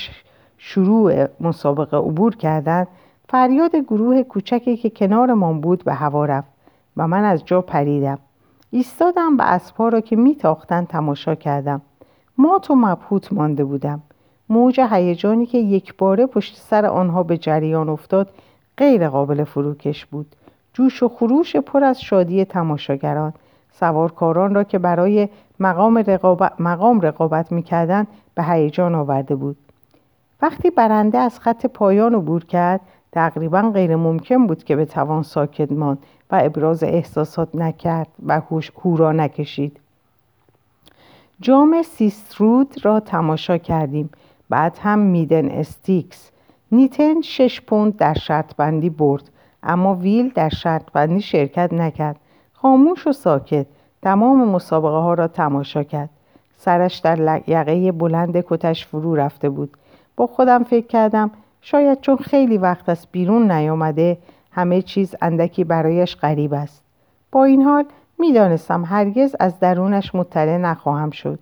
شروع 0.57 1.27
مسابقه 1.39 1.97
عبور 1.97 2.35
کردند 2.35 2.87
فریاد 3.29 3.75
گروه 3.75 4.23
کوچکی 4.23 4.77
که 4.77 4.89
کنارمان 4.89 5.61
بود 5.61 5.83
به 5.83 5.93
هوا 5.93 6.25
رفت 6.25 6.47
و 6.97 7.07
من 7.07 7.23
از 7.23 7.45
جا 7.45 7.61
پریدم. 7.61 8.19
ایستادم 8.71 9.37
و 9.37 9.41
اسبها 9.41 9.89
را 9.89 10.01
که 10.01 10.15
میتاختند 10.15 10.87
تماشا 10.87 11.35
کردم. 11.35 11.81
مات 12.37 12.71
و 12.71 12.75
مبهوت 12.75 13.33
مانده 13.33 13.63
بودم. 13.63 14.01
موج 14.49 14.81
هیجانی 14.91 15.45
که 15.45 15.57
یک 15.57 15.97
باره 15.97 16.25
پشت 16.25 16.57
سر 16.57 16.85
آنها 16.85 17.23
به 17.23 17.37
جریان 17.37 17.89
افتاد 17.89 18.29
غیر 18.77 19.09
قابل 19.09 19.43
فروکش 19.43 20.05
بود. 20.05 20.35
جوش 20.77 21.03
و 21.03 21.07
خروش 21.09 21.55
پر 21.55 21.83
از 21.83 22.01
شادی 22.01 22.45
تماشاگران. 22.45 23.33
سوارکاران 23.71 24.55
را 24.55 24.63
که 24.63 24.79
برای 24.79 25.29
مقام 25.59 25.97
رقابت, 25.97 26.53
مقام 26.59 27.01
رقابت 27.01 27.51
می‌کردند 27.51 28.07
به 28.35 28.43
هیجان 28.43 28.95
آورده 28.95 29.35
بود. 29.35 29.57
وقتی 30.41 30.69
برنده 30.69 31.17
از 31.17 31.39
خط 31.39 31.65
پایان 31.65 32.15
عبور 32.15 32.45
کرد 32.45 32.81
تقریبا 33.11 33.71
غیر 33.73 33.95
ممکن 33.95 34.47
بود 34.47 34.63
که 34.63 34.75
به 34.75 34.85
توان 34.85 35.23
ساکت 35.23 35.71
ماند 35.71 35.97
و 36.31 36.39
ابراز 36.43 36.83
احساسات 36.83 37.55
نکرد 37.55 38.07
و 38.25 38.41
هورا 38.83 39.11
نکشید. 39.11 39.79
جام 41.41 41.81
سیسترود 41.81 42.85
را 42.85 42.99
تماشا 42.99 43.57
کردیم. 43.57 44.09
بعد 44.49 44.77
هم 44.81 44.99
میدن 44.99 45.49
استیکس. 45.49 46.31
نیتن 46.71 47.21
شش 47.21 47.61
پوند 47.61 47.95
در 47.95 48.13
شرط 48.13 48.55
بندی 48.55 48.89
برد. 48.89 49.29
اما 49.67 49.95
ویل 49.95 50.31
در 50.35 50.49
شرط 50.49 50.91
بندی 50.93 51.21
شرکت 51.21 51.73
نکرد. 51.73 52.15
خاموش 52.53 53.07
و 53.07 53.11
ساکت. 53.11 53.65
تمام 54.01 54.47
مسابقه 54.47 54.97
ها 54.97 55.13
را 55.13 55.27
تماشا 55.27 55.83
کرد. 55.83 56.09
سرش 56.57 56.97
در 56.97 57.41
یقه 57.47 57.91
بلند 57.91 58.45
کتش 58.49 58.85
فرو 58.85 59.15
رفته 59.15 59.49
بود. 59.49 59.77
با 60.15 60.27
خودم 60.27 60.63
فکر 60.63 60.87
کردم 60.87 61.31
شاید 61.61 62.01
چون 62.01 62.17
خیلی 62.17 62.57
وقت 62.57 62.89
است 62.89 63.07
بیرون 63.11 63.51
نیامده 63.51 64.17
همه 64.51 64.81
چیز 64.81 65.15
اندکی 65.21 65.63
برایش 65.63 66.15
غریب 66.15 66.53
است. 66.53 66.83
با 67.31 67.43
این 67.43 67.61
حال 67.61 67.85
می‌دانستم 68.19 68.85
هرگز 68.85 69.35
از 69.39 69.59
درونش 69.59 70.15
مطلع 70.15 70.57
نخواهم 70.57 71.09
شد. 71.09 71.39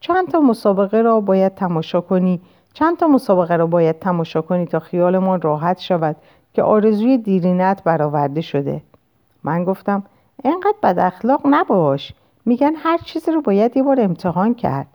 چند 0.00 0.28
تا 0.28 0.40
مسابقه 0.40 1.02
را 1.02 1.20
باید 1.20 1.54
تماشا 1.54 2.00
کنی. 2.00 2.40
چند 2.72 2.96
تا 2.96 3.06
مسابقه 3.06 3.56
را 3.56 3.66
باید 3.66 3.98
تماشا 3.98 4.42
کنی 4.42 4.66
تا 4.66 4.78
خیالمان 4.78 5.40
راحت 5.40 5.78
شود. 5.78 6.16
که 6.58 6.62
آرزوی 6.62 7.18
دیرینت 7.18 7.82
برآورده 7.84 8.40
شده. 8.40 8.82
من 9.44 9.64
گفتم 9.64 10.02
اینقدر 10.44 10.74
بد 10.82 10.98
اخلاق 10.98 11.40
نباش. 11.44 12.12
میگن 12.46 12.72
هر 12.76 12.98
چیزی 12.98 13.32
رو 13.32 13.40
باید 13.40 13.76
یه 13.76 13.82
بار 13.82 14.00
امتحان 14.00 14.54
کرد. 14.54 14.86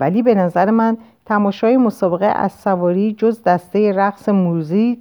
ولی 0.00 0.22
به 0.22 0.34
نظر 0.34 0.70
من 0.70 0.96
تماشای 1.26 1.76
مسابقه 1.76 2.26
از 2.26 2.52
سواری 2.52 3.12
جز 3.18 3.42
دسته 3.42 3.92
رقص 3.92 4.28
موزیک 4.28 4.98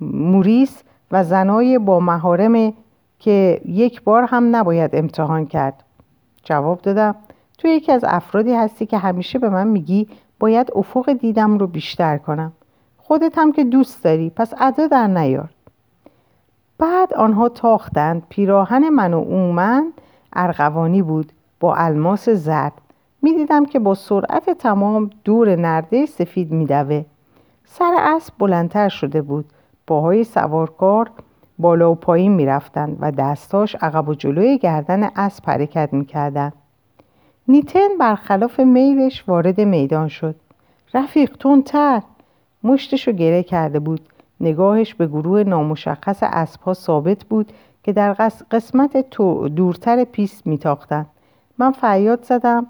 موریس 0.00 0.82
و 1.10 1.24
زنای 1.24 1.78
با 1.78 2.00
مهارم 2.00 2.72
که 3.18 3.60
یک 3.64 4.02
بار 4.02 4.22
هم 4.22 4.56
نباید 4.56 4.96
امتحان 4.96 5.46
کرد. 5.46 5.82
جواب 6.42 6.82
دادم 6.82 7.14
تو 7.58 7.68
یکی 7.68 7.92
از 7.92 8.04
افرادی 8.08 8.52
هستی 8.52 8.86
که 8.86 8.98
همیشه 8.98 9.38
به 9.38 9.48
من 9.48 9.66
میگی 9.66 10.08
باید 10.38 10.72
افق 10.74 11.12
دیدم 11.12 11.58
رو 11.58 11.66
بیشتر 11.66 12.18
کنم. 12.18 12.52
خودت 13.06 13.38
هم 13.38 13.52
که 13.52 13.64
دوست 13.64 14.04
داری. 14.04 14.30
پس 14.30 14.52
ادا 14.60 14.86
در 14.86 15.06
نیار. 15.06 15.48
بعد 16.78 17.14
آنها 17.14 17.48
تاختند. 17.48 18.22
پیراهن 18.28 18.88
من 18.88 19.14
و 19.14 19.18
اومن 19.18 19.92
ارغوانی 20.32 21.02
بود 21.02 21.32
با 21.60 21.74
الماس 21.74 22.28
زرد. 22.28 22.72
می‌دیدم 23.22 23.66
که 23.66 23.78
با 23.78 23.94
سرعت 23.94 24.50
تمام 24.50 25.10
دور 25.24 25.56
نرده 25.56 26.06
سفید 26.06 26.52
میدوه. 26.52 27.04
سر 27.64 27.94
اسب 27.98 28.34
بلندتر 28.38 28.88
شده 28.88 29.22
بود. 29.22 29.44
باهای 29.86 30.24
سوارکار 30.24 31.10
بالا 31.58 31.92
و 31.92 31.94
پایین 31.94 32.32
می‌رفتند 32.32 32.96
و 33.00 33.12
دستاش 33.12 33.76
عقب 33.80 34.08
و 34.08 34.14
جلوی 34.14 34.58
گردن 34.58 35.10
اسب 35.16 35.50
حرکت 35.50 35.88
می‌کردند. 35.92 36.52
نیتن 37.48 37.88
برخلاف 38.00 38.60
میلش 38.60 39.24
وارد 39.28 39.60
میدان 39.60 40.08
شد. 40.08 40.34
رفیق 40.94 41.36
تندتر 41.36 42.02
مشتشو 42.66 43.12
گره 43.12 43.42
کرده 43.42 43.78
بود. 43.78 44.00
نگاهش 44.40 44.94
به 44.94 45.06
گروه 45.06 45.42
نامشخص 45.42 46.18
اسبها 46.22 46.74
ثابت 46.74 47.24
بود 47.24 47.52
که 47.82 47.92
در 47.92 48.12
قسمت 48.50 49.10
دورتر 49.56 50.04
پیست 50.04 50.46
میتاختند. 50.46 51.06
من 51.58 51.72
فریاد 51.72 52.24
زدم 52.24 52.66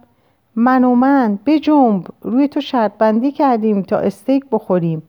من 0.56 0.84
و 0.84 0.94
من 0.94 1.38
بجنب 1.46 2.06
روی 2.22 2.48
تو 2.48 2.60
شرط 2.60 2.92
بندی 2.98 3.32
کردیم 3.32 3.82
تا 3.82 3.98
استیک 3.98 4.44
بخوریم. 4.52 5.02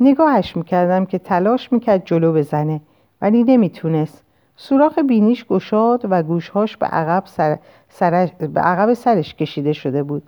نگاهش 0.00 0.56
می‌کردم 0.56 1.06
که 1.06 1.18
تلاش 1.18 1.72
می‌کرد 1.72 2.02
جلو 2.04 2.32
بزنه 2.32 2.80
ولی 3.22 3.44
نمی‌تونست. 3.44 4.24
سوراخ 4.56 4.98
بینیش 4.98 5.44
گشاد 5.44 6.00
و 6.10 6.22
گوشهاش 6.22 6.76
به 6.76 6.86
عقب, 6.86 7.22
سر... 7.26 7.58
سرش... 7.88 8.32
به 8.32 8.60
عقب 8.60 8.94
سرش 8.94 9.34
کشیده 9.34 9.72
شده 9.72 10.02
بود. 10.02 10.22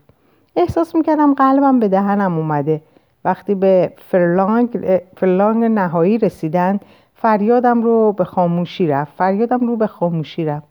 احساس 0.56 0.94
می‌کردم 0.94 1.34
قلبم 1.34 1.80
به 1.80 1.88
دهنم 1.88 2.38
اومده. 2.38 2.82
وقتی 3.26 3.54
به 3.54 3.92
فرلانگ, 3.96 5.00
فرلانگ 5.16 5.64
نهایی 5.64 6.18
رسیدن 6.18 6.80
فریادم 7.14 7.82
رو 7.82 8.12
به 8.12 8.24
خاموشی 8.24 8.86
رفت 8.86 9.12
فریادم 9.16 9.66
رو 9.66 9.76
به 9.76 9.86
خاموشی 9.86 10.44
رفت. 10.44 10.68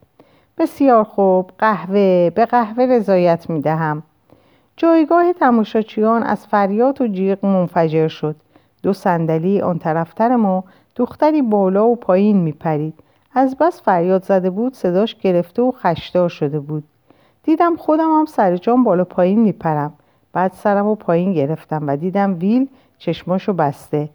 بسیار 0.58 1.04
خوب 1.04 1.52
قهوه 1.58 2.30
به 2.30 2.46
قهوه 2.46 2.84
رضایت 2.84 3.50
می‌دهم. 3.50 4.04
جایگاه 4.78 5.34
تماشاچیان 5.34 6.24
از 6.24 6.48
فریاد 6.48 7.02
و 7.02 7.08
جیغ 7.08 7.46
منفجر 7.46 8.08
شد. 8.08 8.36
دو 8.84 8.94
صندلی 8.94 9.62
آن 9.62 9.80
طرفتر 9.80 10.36
ما 10.36 10.64
دختری 10.96 11.42
بالا 11.42 11.88
و 11.88 11.96
پایین 11.96 12.38
میپرید. 12.38 12.94
از 13.34 13.58
بس 13.58 13.82
فریاد 13.82 14.24
زده 14.24 14.50
بود 14.50 14.74
صداش 14.74 15.16
گرفته 15.16 15.62
و 15.62 15.72
خشدار 15.72 16.30
شده 16.30 16.60
بود. 16.60 16.84
دیدم 17.44 17.76
خودم 17.76 18.20
هم 18.20 18.26
سر 18.26 18.58
جام 18.58 18.84
بالا 18.84 19.04
پایین 19.04 19.40
میپرم. 19.40 19.94
بعد 20.36 20.54
سرم 20.54 20.86
و 20.86 20.96
پایین 20.96 21.34
گرفتم 21.34 21.88
و 21.88 21.98
دیدم 21.98 22.38
ویل 22.40 22.68
چشماشو 22.98 23.54
بسته. 23.54 24.10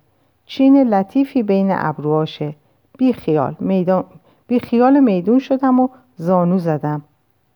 چین 0.46 0.82
لطیفی 0.82 1.42
بین 1.42 1.68
ابروهاشه. 1.72 2.54
بی 2.98 3.12
خیال 3.12 3.56
میدان 3.60 4.04
بی 4.46 4.60
خیال 4.60 5.00
میدون 5.00 5.38
شدم 5.38 5.80
و 5.80 5.88
زانو 6.16 6.58
زدم. 6.58 7.02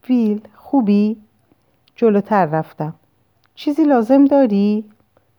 ویل 0.08 0.40
خوبی؟ 0.54 1.16
جلوتر 1.96 2.46
رفتم. 2.46 2.94
چیزی 3.54 3.84
لازم 3.84 4.24
داری؟ 4.24 4.84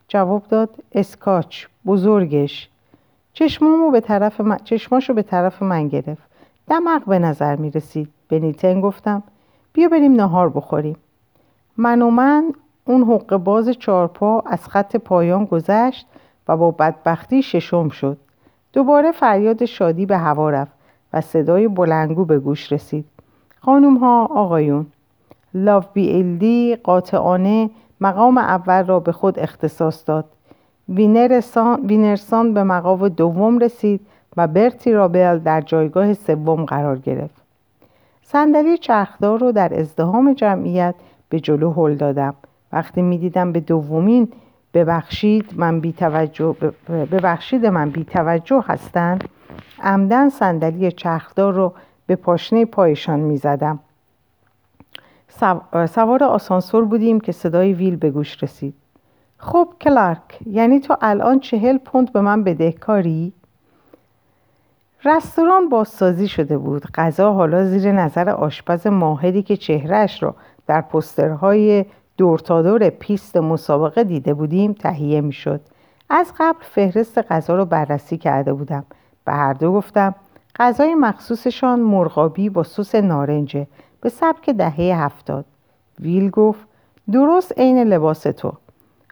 جواب 0.08 0.42
داد 0.48 0.70
اسکاچ 0.92 1.66
بزرگش. 1.86 2.68
چشمامو 3.32 3.90
به 3.90 4.00
طرف 4.00 4.40
من... 4.40 4.58
چشماشو 4.64 5.14
به 5.14 5.22
طرف 5.22 5.62
من 5.62 5.88
گرفت. 5.88 6.22
دمق 6.68 7.04
به 7.04 7.18
نظر 7.18 7.56
می 7.56 7.70
رسید 7.70 8.08
به 8.28 8.38
نیتن 8.38 8.80
گفتم 8.80 9.22
بیا 9.72 9.88
بریم 9.88 10.12
نهار 10.12 10.48
بخوریم. 10.48 10.96
من 11.76 12.02
و 12.02 12.10
من 12.10 12.52
اون 12.88 13.02
حق 13.02 13.36
باز 13.36 13.68
چارپا 13.68 14.42
از 14.46 14.68
خط 14.68 14.96
پایان 14.96 15.44
گذشت 15.44 16.06
و 16.48 16.56
با 16.56 16.70
بدبختی 16.70 17.42
ششم 17.42 17.88
شد. 17.88 18.16
دوباره 18.72 19.12
فریاد 19.12 19.64
شادی 19.64 20.06
به 20.06 20.18
هوا 20.18 20.50
رفت 20.50 20.72
و 21.12 21.20
صدای 21.20 21.68
بلنگو 21.68 22.24
به 22.24 22.38
گوش 22.38 22.72
رسید. 22.72 23.04
خانوم 23.60 23.96
ها 23.96 24.24
آقایون 24.24 24.86
لاف 25.54 25.86
بی 25.92 26.08
ایلدی 26.08 26.76
قاطعانه 26.76 27.70
مقام 28.00 28.38
اول 28.38 28.86
را 28.86 29.00
به 29.00 29.12
خود 29.12 29.38
اختصاص 29.38 30.04
داد. 30.06 30.24
وینرسان, 30.88 31.86
وینرسان 31.86 32.54
به 32.54 32.64
مقام 32.64 33.08
دوم 33.08 33.58
رسید 33.58 34.00
و 34.36 34.46
برتی 34.46 34.92
رابل 34.92 35.38
در 35.38 35.60
جایگاه 35.60 36.14
سوم 36.14 36.64
قرار 36.64 36.98
گرفت. 36.98 37.42
صندلی 38.22 38.78
چرخدار 38.78 39.38
رو 39.38 39.52
در 39.52 39.80
ازدهام 39.80 40.32
جمعیت 40.32 40.94
به 41.28 41.40
جلو 41.40 41.72
هل 41.72 41.94
دادم. 41.94 42.34
وقتی 42.72 43.02
می‌دیدم 43.02 43.52
به 43.52 43.60
دومین 43.60 44.28
ببخشید 44.74 45.52
من 45.56 45.80
بی 45.80 45.92
توجه 45.92 46.56
ببخشید 46.88 47.66
من 47.66 47.90
بی 47.90 48.04
توجه 48.04 48.64
هستند 48.66 49.24
عمدن 49.82 50.28
صندلی 50.28 50.92
چرخدار 50.92 51.52
رو 51.52 51.72
به 52.06 52.16
پاشنه 52.16 52.64
پایشان 52.64 53.20
می 53.20 53.36
زدم. 53.36 53.78
سوار 55.86 56.24
آسانسور 56.24 56.84
بودیم 56.84 57.20
که 57.20 57.32
صدای 57.32 57.72
ویل 57.72 57.96
به 57.96 58.10
گوش 58.10 58.42
رسید. 58.42 58.74
خب 59.38 59.68
کلارک 59.80 60.38
یعنی 60.46 60.80
تو 60.80 60.96
الان 61.00 61.40
چهل 61.40 61.78
پوند 61.78 62.12
به 62.12 62.20
من 62.20 62.44
بدهکاری؟ 62.44 63.32
رستوران 65.04 65.68
بازسازی 65.68 66.28
شده 66.28 66.58
بود 66.58 66.86
غذا 66.94 67.32
حالا 67.32 67.64
زیر 67.64 67.92
نظر 67.92 68.30
آشپز 68.30 68.86
ماهری 68.86 69.42
که 69.42 69.56
چهرهش 69.56 70.22
را 70.22 70.34
در 70.66 70.80
پوسترهای 70.80 71.84
دورتادور 72.16 72.90
پیست 72.90 73.36
مسابقه 73.36 74.04
دیده 74.04 74.34
بودیم 74.34 74.72
تهیه 74.72 75.20
می‌شد. 75.20 75.60
از 76.10 76.32
قبل 76.38 76.58
فهرست 76.60 77.18
غذا 77.18 77.56
رو 77.56 77.64
بررسی 77.64 78.16
کرده 78.16 78.52
بودم. 78.52 78.84
به 79.24 79.32
هر 79.32 79.52
دو 79.52 79.72
گفتم 79.72 80.14
غذای 80.58 80.94
مخصوصشان 80.94 81.80
مرغابی 81.80 82.48
با 82.48 82.62
سس 82.62 82.94
نارنجه. 82.94 83.66
به 84.00 84.08
سبک 84.08 84.50
دهه 84.50 85.04
هفتاد. 85.04 85.44
ویل 86.00 86.30
گفت 86.30 86.66
درست 87.12 87.58
عین 87.58 87.78
لباس 87.78 88.22
تو. 88.22 88.52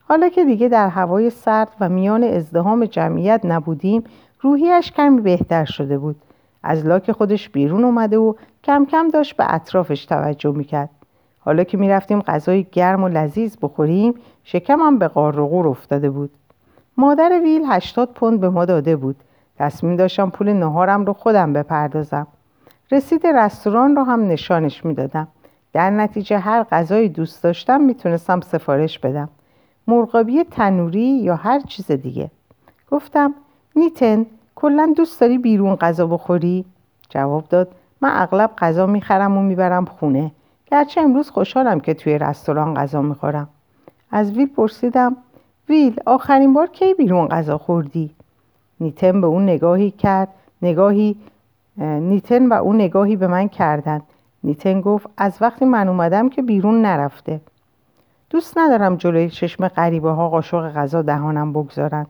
حالا 0.08 0.28
که 0.28 0.44
دیگه 0.44 0.68
در 0.68 0.88
هوای 0.88 1.30
سرد 1.30 1.68
و 1.80 1.88
میان 1.88 2.24
ازدحام 2.24 2.84
جمعیت 2.84 3.40
نبودیم 3.44 4.04
روحیش 4.40 4.92
کمی 4.92 5.20
بهتر 5.20 5.64
شده 5.64 5.98
بود. 5.98 6.16
از 6.62 6.86
لاک 6.86 7.12
خودش 7.12 7.48
بیرون 7.48 7.84
اومده 7.84 8.18
و 8.18 8.34
کم 8.64 8.86
کم 8.90 9.08
داشت 9.08 9.36
به 9.36 9.54
اطرافش 9.54 10.04
توجه 10.04 10.52
می‌کرد. 10.52 10.90
حالا 11.44 11.64
که 11.64 11.76
می‌رفتیم 11.76 12.20
غذای 12.20 12.66
گرم 12.72 13.04
و 13.04 13.08
لذیذ 13.08 13.56
بخوریم 13.62 14.14
شکمم 14.44 14.98
به 14.98 15.08
قار 15.08 15.40
و 15.40 15.46
غور 15.48 15.68
افتاده 15.68 16.10
بود. 16.10 16.30
مادر 16.96 17.40
ویل 17.42 17.62
هشتاد 17.68 18.08
پوند 18.08 18.40
به 18.40 18.48
ما 18.48 18.64
داده 18.64 18.96
بود. 18.96 19.16
تصمیم 19.58 19.96
داشتم 19.96 20.30
پول 20.30 20.52
نهارم 20.52 21.04
رو 21.04 21.12
خودم 21.12 21.52
بپردازم. 21.52 22.26
رسید 22.90 23.26
رستوران 23.26 23.96
رو 23.96 24.02
هم 24.02 24.28
نشانش 24.28 24.84
می‌دادم. 24.84 25.28
در 25.72 25.90
نتیجه 25.90 26.38
هر 26.38 26.62
غذایی 26.62 27.08
دوست 27.08 27.42
داشتم 27.42 27.80
می‌تونستم 27.80 28.40
سفارش 28.40 28.98
بدم. 28.98 29.28
مرغابی 29.86 30.44
تنوری 30.44 31.00
یا 31.00 31.36
هر 31.36 31.60
چیز 31.60 31.90
دیگه. 31.90 32.30
گفتم 32.90 33.34
نیتن 33.76 34.26
کلا 34.54 34.94
دوست 34.96 35.20
داری 35.20 35.38
بیرون 35.38 35.76
غذا 35.76 36.06
بخوری؟ 36.06 36.64
جواب 37.08 37.48
داد 37.48 37.68
من 38.00 38.10
اغلب 38.12 38.50
غذا 38.58 38.86
می‌خرم 38.86 39.38
و 39.38 39.42
می‌برم 39.42 39.84
خونه. 39.84 40.30
گرچه 40.74 41.00
امروز 41.00 41.30
خوشحالم 41.30 41.80
که 41.80 41.94
توی 41.94 42.18
رستوران 42.18 42.74
غذا 42.74 43.02
می‌خورم. 43.02 43.48
از 44.10 44.32
ویل 44.32 44.46
پرسیدم 44.46 45.16
ویل 45.68 46.00
آخرین 46.06 46.52
بار 46.54 46.66
کی 46.66 46.94
بیرون 46.94 47.28
غذا 47.28 47.58
خوردی؟ 47.58 48.10
نیتن 48.80 49.20
به 49.20 49.26
اون 49.26 49.42
نگاهی 49.42 49.90
کرد 49.90 50.28
نگاهی 50.62 51.16
نیتن 51.78 52.46
و 52.46 52.52
اون 52.52 52.76
نگاهی 52.76 53.16
به 53.16 53.26
من 53.26 53.48
کردند 53.48 54.02
نیتن 54.44 54.80
گفت 54.80 55.06
از 55.16 55.38
وقتی 55.40 55.64
من 55.64 55.88
اومدم 55.88 56.28
که 56.28 56.42
بیرون 56.42 56.82
نرفته. 56.82 57.40
دوست 58.30 58.58
ندارم 58.58 58.96
جلوی 58.96 59.30
چشم 59.30 59.68
غریبه 59.68 60.10
ها 60.10 60.28
قاشق 60.28 60.72
غذا 60.72 61.02
دهانم 61.02 61.52
بگذارن. 61.52 62.06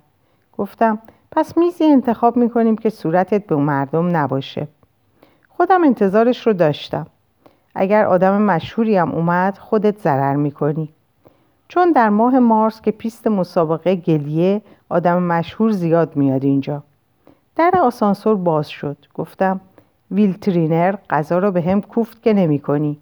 گفتم 0.59 0.99
پس 1.31 1.57
میزی 1.57 1.85
انتخاب 1.85 2.37
می‌کنیم 2.37 2.77
که 2.77 2.91
صورتت 2.91 3.47
به 3.47 3.57
مردم 3.57 4.17
نباشه. 4.17 4.69
خودم 5.49 5.85
انتظارش 5.85 6.47
رو 6.47 6.53
داشتم. 6.53 7.07
اگر 7.75 8.05
آدم 8.05 8.43
مشهوری 8.43 8.97
هم 8.97 9.13
اومد 9.13 9.59
خودت 9.59 9.99
ضرر 9.99 10.37
می‌کنی. 10.37 10.89
چون 11.69 11.93
در 11.93 12.09
ماه 12.09 12.39
مارس 12.39 12.81
که 12.81 12.91
پیست 12.91 13.27
مسابقه 13.27 13.95
گلیه 13.95 14.63
آدم 14.89 15.23
مشهور 15.23 15.71
زیاد 15.71 16.17
میاد 16.17 16.45
اینجا. 16.45 16.83
در 17.57 17.73
آسانسور 17.83 18.37
باز 18.37 18.69
شد. 18.69 18.97
گفتم 19.15 19.61
ویل 20.11 20.42
ترینر 20.42 20.95
غذا 21.11 21.39
رو 21.39 21.51
بهم 21.51 21.81
کوفت 21.81 22.23
که 22.23 22.33
نمی 22.33 22.59
کنی. 22.59 22.99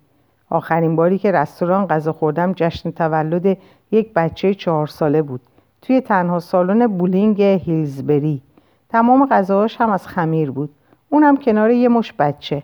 آخرین 0.50 0.96
باری 0.96 1.18
که 1.18 1.32
رستوران 1.32 1.87
غذا 1.87 2.12
خوردم 2.12 2.52
جشن 2.56 2.90
تولد 2.90 3.58
یک 3.90 4.12
بچه 4.14 4.54
چهار 4.54 4.87
ساله 4.87 5.22
بود. 5.22 5.40
توی 5.82 6.00
تنها 6.00 6.38
سالن 6.38 6.87
بولینگ 6.87 7.42
هیلزبری. 7.42 8.42
تمام 8.88 9.26
غذاهاش 9.26 9.80
هم 9.80 9.90
از 9.90 10.06
خمیر 10.06 10.50
بود. 10.50 10.70
اونم 11.08 11.37
کنار 11.37 11.70
یه 11.70 11.88
مش 11.88 12.12
بچه. 12.18 12.62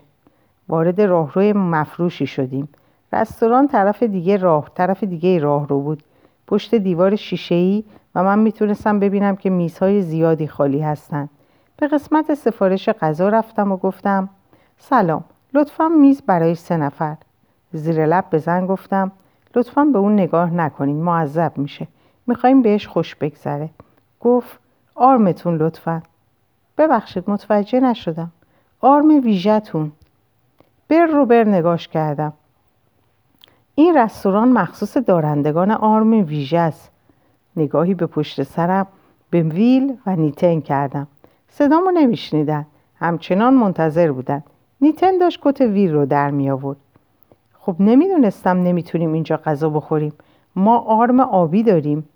وارد 0.69 1.01
راهروی 1.01 1.53
مفروشی 1.53 2.27
شدیم. 2.27 2.69
رستوران 3.13 3.67
طرف 3.67 4.03
دیگه 4.03 4.37
راه 4.37 4.71
طرف 4.75 5.03
دیگه 5.03 5.39
راه 5.39 5.67
رو 5.67 5.79
بود. 5.79 6.03
پشت 6.47 6.75
دیوار 6.75 7.15
شیشه‌ای 7.15 7.83
و 8.15 8.23
من 8.23 8.39
می‌تونستم 8.39 8.99
ببینم 8.99 9.35
که 9.35 9.49
میزهای 9.49 10.01
زیادی 10.01 10.47
خالی 10.47 10.81
هستند 10.81 11.29
به 11.77 11.87
قسمت 11.87 12.33
سفارش 12.33 12.89
غذا 12.89 13.29
رفتم 13.29 13.71
و 13.71 13.77
گفتم 13.77 14.29
سلام 14.77 15.23
لطفا 15.53 15.87
میز 15.87 16.21
برای 16.21 16.55
سه 16.55 16.77
نفر. 16.77 17.17
زیر 17.73 18.05
لب 18.05 18.25
به 18.29 18.37
زن 18.37 18.65
گفتم 18.65 19.11
لطفا 19.55 19.85
به 19.85 19.99
اون 19.99 20.13
نگاه 20.13 20.53
نکنین 20.53 21.03
معذب 21.03 21.51
میشه. 21.55 21.87
می‌خوایم 22.27 22.61
بهش 22.61 22.87
خوش 22.87 23.15
بگذره. 23.15 23.69
گفت 24.19 24.59
آرمتون 24.95 25.55
لطفا. 25.55 26.01
ببخشید 26.77 27.29
متوجه 27.29 27.79
نشدم. 27.79 28.31
آرم 28.81 29.07
ویژتون 29.07 29.91
بر 30.89 31.05
رو 31.05 31.25
بر 31.25 31.43
نگاش 31.43 31.87
کردم. 31.87 32.33
این 33.75 33.97
رستوران 33.97 34.49
مخصوص 34.49 34.97
دارندگان 34.97 35.71
آرم 35.71 36.11
ویژه 36.11 36.57
است. 36.57 36.91
نگاهی 37.55 37.93
به 37.93 38.05
پشت 38.05 38.43
سرم 38.43 38.87
به 39.29 39.41
ویل 39.41 39.97
و 40.05 40.15
نیتن 40.15 40.59
کردم. 40.59 41.07
صدامو 41.49 41.91
نمیشنیدن. 41.91 42.65
همچنان 42.95 43.53
منتظر 43.53 44.11
بودن. 44.11 44.43
نیتن 44.81 45.17
داشت 45.17 45.39
کت 45.43 45.61
ویل 45.61 45.93
رو 45.93 46.05
در 46.05 46.31
می 46.31 46.49
آورد 46.49 46.77
خب 47.59 47.75
نمی‌دونستم 47.79 48.63
نمی‌تونیم 48.63 49.13
اینجا 49.13 49.37
غذا 49.37 49.69
بخوریم. 49.69 50.13
ما 50.55 50.77
آرم 50.77 51.19
آبی 51.19 51.63
داریم. 51.63 52.09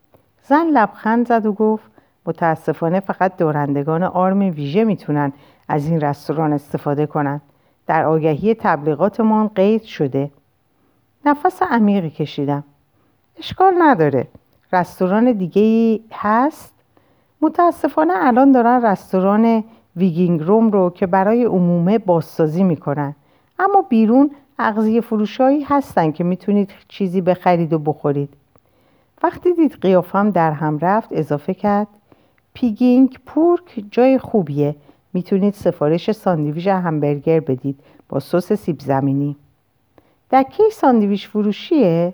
زن 0.43 0.65
لبخند 0.67 1.27
زد 1.27 1.45
و 1.45 1.53
گفت 1.53 1.83
متاسفانه 2.25 2.99
فقط 2.99 3.37
دارندگان 3.37 4.03
آرم 4.03 4.39
ویژه 4.39 4.83
می‌تونن 4.83 5.33
از 5.67 5.87
این 5.87 6.01
رستوران 6.01 6.53
استفاده 6.53 7.05
کنند. 7.05 7.41
در 7.87 8.05
آگهی 8.05 8.55
تبلیغاتمان 8.55 9.47
قید 9.47 9.83
شده. 9.83 10.31
نفس 11.25 11.61
عمیقی 11.63 12.09
کشیدم. 12.09 12.63
اشکال 13.39 13.73
نداره. 13.79 14.27
رستوران 14.73 15.31
دیگه 15.31 15.99
هست؟ 16.11 16.73
متاسفانه 17.41 18.13
الان 18.15 18.51
دارن 18.51 18.85
رستوران 18.85 19.63
Weighing 19.95 20.41
Room 20.41 20.71
رو 20.71 20.89
که 20.89 21.07
برای 21.07 21.43
عمومه 21.43 21.97
بازسازی 21.97 22.63
می‌کنن. 22.63 23.15
اما 23.59 23.81
بیرون 23.81 24.31
اغذیه 24.59 25.01
فروشایی 25.01 25.63
هستن 25.63 26.11
که 26.11 26.23
می‌تونید 26.23 26.69
چیزی 26.87 27.21
بخرید 27.21 27.73
و 27.73 27.79
بخورید. 27.79 28.29
وقتی 29.23 29.53
دید 29.53 29.77
قیافم 29.81 30.29
در 30.29 30.51
هم 30.51 30.79
رفت 30.79 31.09
اضافه 31.11 31.53
کرد. 31.53 31.87
Pig 32.53 32.93
in 32.93 33.19
a 33.25 33.37
Poke 33.37 33.83
جای 33.91 34.17
خوبیه. 34.17 34.75
می‌تونید 35.13 35.53
سفارش 35.53 36.11
ساندویچ 36.11 36.67
همبرگر 36.67 37.39
بدید 37.39 37.79
با 38.09 38.19
سس 38.19 38.53
سیب 38.53 38.79
زمینی. 38.79 39.35
دکه 40.31 40.63
ساندویچ 40.71 41.27
فروشیه؟ 41.27 42.13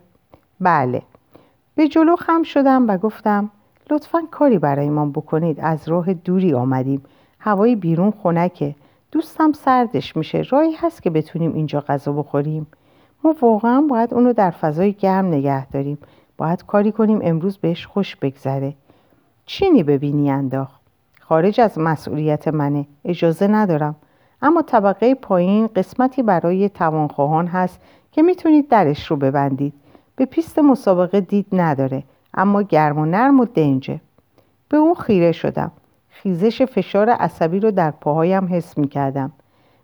بله. 0.60 1.02
به 1.76 1.88
جلو 1.88 2.16
خم 2.16 2.44
شدم 2.44 2.88
و 2.88 2.98
گفتم 2.98 3.50
لطفا 3.90 4.22
کاری 4.32 4.60
برای 4.60 4.90
ما 4.90 5.06
بکنید 5.06 5.60
از 5.60 5.90
راه 5.90 6.14
دوری 6.14 6.54
آمدیم. 6.54 7.02
هوای 7.40 7.76
بیرون 7.76 8.14
خنکه. 8.24 8.76
دوستم 9.12 9.52
سردش 9.52 10.16
میشه. 10.16 10.42
راهی 10.42 10.74
هست 10.74 11.04
که 11.04 11.10
بتونیم 11.10 11.54
اینجا 11.54 11.82
غذا 11.82 12.12
بخوریم. 12.12 12.68
ما 13.24 13.36
واقعا 13.42 13.82
باید 13.82 14.14
اونو 14.14 14.34
در 14.34 14.52
فضای 14.52 14.94
گرم 14.94 15.26
نگه 15.26 15.66
داریم. 15.68 15.98
باید 16.38 16.66
کاری 16.66 16.92
کنیم 16.92 17.20
امروز 17.24 17.58
بهش 17.58 17.86
خوش 17.86 18.16
بگذره. 18.16 18.74
چینی 19.46 19.84
ببینی 19.84 20.32
انداخت. 20.32 20.79
خارج 21.30 21.62
از 21.62 21.78
مسئولیت 21.78 22.48
منه. 22.48 22.86
اجازه 23.06 23.48
ندارم. 23.48 23.96
اما 24.42 24.62
طبقه 24.62 25.16
پایین 25.16 25.68
قسمتی 25.68 26.24
برای 26.24 26.70
توانخواهان 26.70 27.48
هست 27.48 27.80
که 28.12 28.22
می‌تونید 28.22 28.70
درش 28.70 29.06
رو 29.06 29.16
ببندید. 29.16 29.74
به 30.16 30.26
پیست 30.26 30.60
مسابقه 30.60 31.22
دید 31.22 31.46
نداره 31.54 32.04
اما 32.34 32.62
گرم 32.62 32.98
و 32.98 33.06
نرم 33.06 33.40
و 33.40 33.46
دنجه. 33.46 34.02
به 34.70 34.78
اون 34.78 34.94
خیره 34.94 35.32
شدم. 35.32 35.72
خیزش 36.10 36.62
فشار 36.62 37.10
عصبی 37.10 37.60
رو 37.60 37.72
در 37.72 37.92
پاهایم 37.92 38.54
حس 38.54 38.78
می‌کردم. 38.78 39.32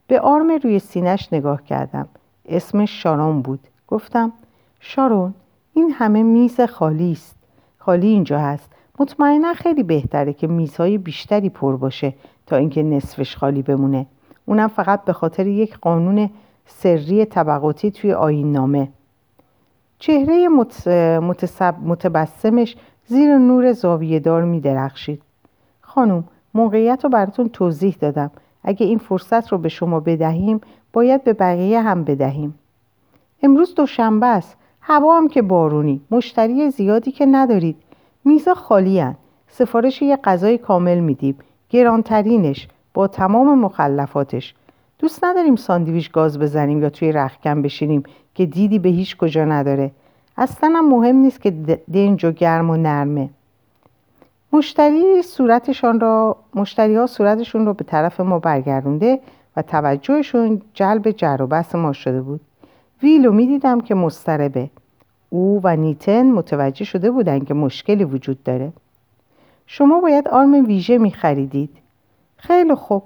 به 0.08 0.20
آرم 0.20 0.52
روی 0.64 0.80
سینش 0.80 1.34
نگاه 1.34 1.64
کردم. 1.64 2.08
اسمش 2.50 3.04
شارون 3.04 3.42
بود. 3.42 3.60
گفتم 3.88 4.32
شارون 4.80 5.34
این 5.74 5.92
همه 5.92 6.24
میز 6.24 6.62
خالی 6.62 7.12
است. 7.12 7.36
خالی 7.78 8.08
اینجا 8.08 8.40
هست. 8.40 8.75
مطمئنا 9.00 9.54
خیلی 9.54 9.84
بهتره 9.84 10.34
که 10.34 10.48
میزهای 10.48 10.98
بیشتری 10.98 11.50
پر 11.50 11.78
باشه 11.78 12.14
تا 12.46 12.56
اینکه 12.56 12.84
نصفش 12.84 13.38
خالی 13.38 13.62
بمونه. 13.62 14.06
اونم 14.46 14.68
فقط 14.68 15.04
به 15.06 15.14
خاطر 15.14 15.48
یک 15.48 15.78
قانون 15.78 16.30
سری 16.66 17.26
طبقاتی 17.26 17.92
توی 17.92 18.14
آین 18.14 18.52
نامه. 18.52 18.90
چهره 20.00 20.48
متبسمش 21.86 22.76
زیر 23.06 23.38
نور 23.38 23.72
زاویه 23.72 24.20
دار 24.20 24.44
می 24.44 24.60
درخشید. 24.60 25.22
خانم 25.82 26.24
موقعیت 26.54 27.04
رو 27.04 27.10
براتون 27.10 27.50
توضیح 27.50 27.96
دادم. 28.00 28.32
اگه 28.64 28.86
این 28.86 28.98
فرصت 28.98 29.48
رو 29.48 29.58
به 29.58 29.70
شما 29.70 30.00
بدهیم 30.00 30.62
باید 30.94 31.24
به 31.24 31.34
بقیه 31.34 31.82
هم 31.82 32.04
بدهیم. 32.04 32.60
امروز 33.44 33.76
دوشنبه 33.76 34.26
است. 34.26 34.58
هوا 34.82 35.18
هم 35.18 35.28
که 35.28 35.42
بارونی. 35.42 36.02
مشتری 36.12 36.70
زیادی 36.70 37.12
که 37.12 37.26
ندارید. 37.26 37.78
میزا 38.26 38.54
خالی 38.54 39.00
هن. 39.00 39.16
سفارش 39.48 40.02
یه 40.02 40.16
غذای 40.24 40.58
کامل 40.58 41.00
میدیم. 41.00 41.38
گرانترینش. 41.70 42.68
با 42.94 43.08
تمام 43.08 43.60
مخلفاتش. 43.60 44.54
دوست 45.00 45.24
نداریم 45.24 45.56
ساندویچ 45.56 46.12
گاز 46.12 46.40
بزنیم 46.40 46.82
یا 46.82 46.90
توی 46.90 47.12
رخکن 47.12 47.62
بشینیم 47.62 48.04
که 48.36 48.46
دیدی 48.46 48.80
به 48.80 48.90
هیچ 48.90 49.18
کجا 49.18 49.46
نداره. 49.46 49.92
اصلا 50.38 50.74
هم 50.76 50.90
مهم 50.90 51.16
نیست 51.16 51.42
که 51.42 51.52
دنج 51.94 52.26
و 52.26 52.32
گرم 52.32 52.70
و 52.70 52.78
نرمه. 52.78 53.30
مشتری 54.54 55.22
صورتشان 55.22 56.00
را 56.00 56.38
مشتری 56.56 56.96
ها 56.96 57.08
صورتشون 57.08 57.66
رو 57.66 57.74
به 57.74 57.84
طرف 57.84 58.20
ما 58.20 58.40
برگردونده 58.40 59.20
و 59.58 59.62
توجهشون 59.62 60.62
جلب 60.74 61.12
جر 61.12 61.38
و 61.42 61.48
بحث 61.48 61.76
ما 61.76 61.94
شده 61.94 62.22
بود. 62.22 62.42
ویلو 63.04 63.32
می‌دیدم 63.32 63.82
که 63.82 63.96
مستربه 63.96 64.70
او 65.36 65.62
و 65.64 65.76
نیتن 65.76 66.32
متوجه 66.32 66.86
شده 66.86 67.12
بودن 67.12 67.40
که 67.40 67.54
مشکلی 67.54 68.04
وجود 68.04 68.44
داره. 68.44 68.74
شما 69.68 70.00
باید 70.00 70.28
آرم 70.28 70.66
ویژه 70.66 70.98
می 70.98 71.12
خریدید 71.12 71.78
خیلی 72.38 72.76
خوب. 72.76 73.04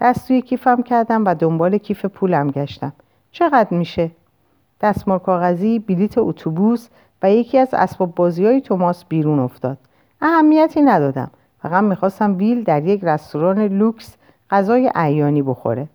دست 0.00 0.28
توی 0.28 0.42
کیفم 0.42 0.82
کردم 0.82 1.24
و 1.24 1.34
دنبال 1.34 1.78
کیف 1.78 2.04
پولم 2.04 2.50
گشتم. 2.50 2.92
چقدر 3.32 3.76
میشه؟ 3.76 4.10
دستمال 4.80 5.18
کاغذی، 5.18 5.78
بلیت 5.78 6.18
اتوبوس 6.18 6.88
و 7.22 7.30
یکی 7.30 7.58
از 7.58 7.74
اسباب 7.74 8.14
بازی 8.14 8.46
های 8.46 8.60
توماس 8.60 9.04
بیرون 9.04 9.38
افتاد. 9.38 9.78
اهمیتی 10.20 10.82
ندادم. 10.82 11.30
فقط 11.62 11.84
می‌خواستم 11.84 12.36
ویل 12.36 12.64
در 12.64 12.84
یک 12.84 13.04
رستوران 13.04 13.66
لوکس 13.66 14.16
غذای 14.50 14.90
عیانی 14.94 15.42
بخوره. 15.42 15.88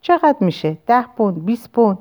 چقدر 0.00 0.36
میشه؟ 0.40 0.76
ده 0.86 1.04
پوند، 1.16 1.44
بیست 1.44 1.72
پوند. 1.72 1.98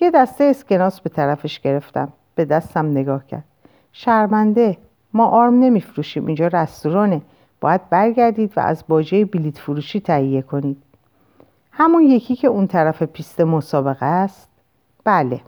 یه 0.00 0.10
دسته 0.10 0.44
اسکناس 0.44 1.00
به 1.00 1.10
طرفش 1.10 1.60
گرفتم. 1.60 2.12
به 2.38 2.44
دستم 2.44 2.90
نگاه 2.90 3.26
کرد. 3.26 3.44
شرمنده 3.92 4.76
ما 5.14 5.26
آرم 5.26 5.54
نمیفروشیم 5.60 6.26
اینجا 6.26 6.46
رستورانه. 6.46 7.20
باید 7.60 7.88
برگردید 7.90 8.52
و 8.56 8.60
از 8.60 8.84
باجه 8.88 9.24
بلیت 9.24 9.58
فروشی 9.58 10.00
تهیه 10.00 10.42
کنید. 10.42 10.82
همون 11.72 12.02
یکی 12.02 12.36
که 12.36 12.48
اون 12.48 12.66
طرف 12.66 13.02
پیست 13.02 13.40
مسابقه 13.40 14.06
است؟ 14.06 14.48
بله. 15.04 15.40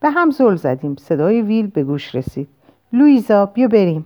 به 0.00 0.10
هم 0.10 0.30
زل 0.30 0.56
زدیم. 0.56 0.96
صدای 0.96 1.42
ویل 1.42 1.66
به 1.66 1.84
گوش 1.84 2.14
رسید. 2.14 2.48
لویزا 2.92 3.46
بیا 3.46 3.68
بریم. 3.68 4.04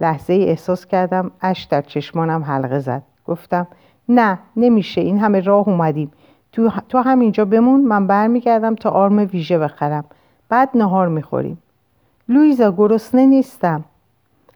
لحظه 0.00 0.32
ای 0.32 0.44
احساس 0.44 0.86
کردم 0.86 1.30
اش 1.40 1.64
در 1.64 1.82
چشمانم 1.82 2.44
حلقه 2.44 2.78
زد. 2.78 3.02
گفتم 3.26 3.66
نه 4.08 4.38
نمیشه. 4.56 5.00
این 5.00 5.18
همه 5.18 5.40
راه 5.40 5.68
اومدیم. 5.68 6.12
تو, 6.52 6.70
تو 6.88 6.98
همینجا 6.98 7.44
بمون. 7.44 7.80
من 7.80 8.06
برمیگردم 8.06 8.74
تا 8.74 8.90
آرم 8.90 9.18
ویژه 9.18 9.58
بخرم. 9.58 10.04
بعد 10.50 10.70
نهار 10.74 11.08
می‌خوریم. 11.08 11.58
لویزا 12.28 12.72
گرسنه 12.72 13.26
نیستم. 13.26 13.84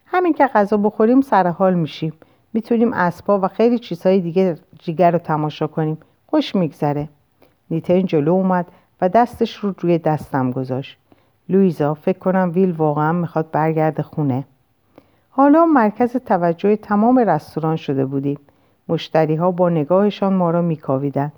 همین 0.05 0.33
که 0.33 0.47
غذا 0.47 0.77
بخوریم 0.77 1.21
سر 1.21 1.47
حال 1.47 1.73
میشیم. 1.73 2.13
می‌تونیم 2.53 2.93
اسبا 2.93 3.39
و 3.39 3.47
خیلی 3.47 3.79
چیزهای 3.79 4.19
دیگه 4.19 4.57
جیگر 4.79 5.11
رو 5.11 5.17
تماشا 5.17 5.67
کنیم. 5.67 5.97
خوش 6.27 6.55
میگذره. 6.55 7.09
نیتن 7.71 8.05
جلو 8.05 8.31
اومد 8.31 8.65
و 9.01 9.09
دستش 9.09 9.55
رو 9.55 9.73
روی 9.79 9.97
دستم 9.97 10.51
گذاشت. 10.51 10.97
لویزا 11.49 11.93
فکر 11.93 12.19
کنم 12.19 12.51
ویل 12.53 12.71
واقعا 12.71 13.11
می‌خواد 13.11 13.51
برگرده 13.51 14.03
خونه. 14.03 14.43
حالا 15.29 15.65
مرکز 15.65 16.17
توجه 16.17 16.75
تمام 16.75 17.19
رستوران 17.19 17.75
شده 17.75 18.05
بودیم. 18.05 18.39
مشتری 18.87 19.35
ها 19.35 19.51
با 19.51 19.69
نگاهشان 19.69 20.33
ما 20.33 20.51
را 20.51 20.61
میکاویدند. 20.61 21.31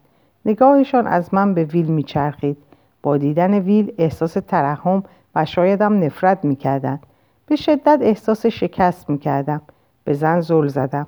نگاهشان 0.46 1.08
از 1.08 1.34
من 1.34 1.54
به 1.54 1.64
ویل 1.64 1.86
میچرخید. 1.86 2.58
با 3.04 3.18
دیدن 3.18 3.60
ویل 3.60 3.94
احساس 3.98 4.34
ترحم 4.34 5.04
و 5.36 5.46
شایدم 5.46 6.04
نفرت 6.04 6.46
می‌کردند 6.46 7.00
به 7.46 7.56
شدت 7.56 8.00
احساس 8.02 8.46
شکست 8.46 9.10
می‌کردم. 9.10 9.62
به 10.04 10.14
زن 10.14 10.42
زل 10.42 10.68
زدم. 10.68 11.08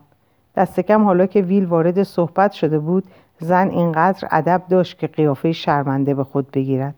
دست 0.55 0.79
کم 0.79 1.03
حالا 1.03 1.25
که 1.25 1.41
ویل 1.41 1.65
وارد 1.65 2.03
صحبت 2.03 2.51
شده 2.51 2.79
بود 2.79 3.03
زن 3.39 3.69
اینقدر 3.69 4.27
ادب 4.31 4.61
داشت 4.69 4.99
که 4.99 5.07
قیافه 5.07 5.51
شرمنده 5.51 6.13
به 6.13 6.23
خود 6.23 6.51
بگیرد. 6.51 6.95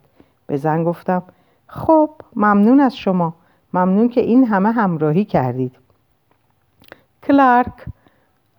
به 0.47 0.57
زن 0.57 0.83
گفتم 0.83 1.23
خب 1.67 2.09
ممنون 2.35 2.79
از 2.79 2.95
شما. 2.97 3.33
ممنون 3.73 4.09
که 4.09 4.21
این 4.21 4.45
همه 4.45 4.71
همراهی 4.71 5.25
کردید. 5.25 5.75
کلارک. 7.23 7.73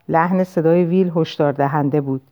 لحن 0.09 0.45
صدای 0.45 0.85
ویل 0.85 1.13
هشدار 1.17 1.53
دهنده 1.53 2.01
بود. 2.01 2.23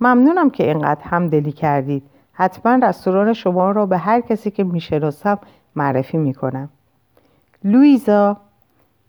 ممنونم 0.00 0.50
که 0.50 0.64
اینقدر 0.64 1.02
همدلی 1.04 1.52
کردید. 1.52 2.02
حتما 2.32 2.86
رستوران 2.86 3.32
شما 3.32 3.70
را 3.70 3.86
به 3.86 3.98
هر 3.98 4.20
کسی 4.20 4.50
که 4.50 4.64
می‌شناسم 4.64 5.38
معرفی 5.76 6.16
می‌کنم. 6.16 6.68
لویزا 7.64 8.36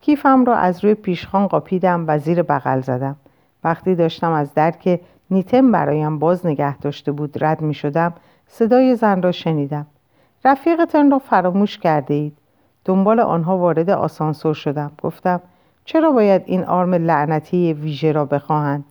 کیفم 0.02 0.46
را 0.46 0.56
از 0.56 0.84
روی 0.84 0.94
پیشخان 0.94 1.48
قاپیدم 1.48 2.06
و 2.08 2.20
زیر 2.20 2.42
بغل 2.42 2.82
زدم. 2.82 3.16
وقتی 3.64 3.96
داشتم 3.96 4.32
از 4.32 4.54
درک 4.54 5.02
نیتم 5.32 5.72
برایم 5.72 6.20
باز 6.20 6.46
نگه 6.46 6.78
داشته 6.78 7.12
بود 7.12 7.44
رد 7.44 7.62
می 7.62 7.74
شدم 7.74 8.14
صدای 8.48 8.96
زن 8.96 9.22
را 9.22 9.32
شنیدم. 9.32 9.86
رفیقتان 10.46 11.12
را 11.12 11.20
فراموش 11.20 11.78
کرده 11.78 12.14
اید 12.14 12.38
دنبال 12.86 13.20
آنها 13.20 13.58
وارد 13.58 13.90
آسانسور 13.90 14.54
شدم. 14.54 14.92
گفتم 15.04 15.42
چرا 15.86 16.12
باید 16.12 16.42
این 16.46 16.64
آرم 16.64 16.94
لعنتی 16.94 17.74
ویژه 17.74 18.12
را 18.12 18.26
بخواهند؟ 18.26 18.86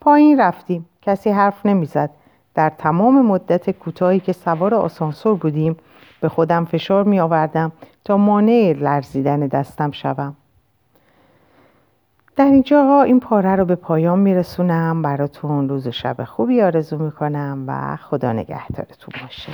پایین 0.00 0.40
رفتیم. 0.40 0.86
کسی 1.02 1.30
حرف 1.30 1.66
نمی‌زد. 1.66 2.10
در 2.54 2.70
تمام 2.78 3.26
مدت 3.26 3.70
کوتاهی 3.70 4.20
که 4.20 4.32
سوار 4.32 4.74
آسانسور 4.74 5.34
بودیم 5.34 5.76
به 6.20 6.28
خودم 6.28 6.64
فشار 6.64 7.04
می 7.04 7.20
آوردم 7.20 7.72
تا 8.04 8.16
مانع 8.16 8.74
لرزیدن 8.78 9.40
دستم 9.40 9.90
شوم. 9.90 10.36
در 12.36 12.44
اینجا 12.44 13.02
این 13.02 13.20
پاره 13.20 13.56
رو 13.56 13.64
به 13.64 13.74
پایان 13.74 14.18
میرسونم. 14.18 15.02
براتون 15.02 15.68
روز 15.68 15.88
شب 15.88 16.24
خوبی 16.24 16.62
آرزو 16.62 16.98
می‌کنم 16.98 17.64
و 17.66 17.96
خدا 17.96 18.32
نگهدارتون 18.32 19.14
باشه. 19.22 19.52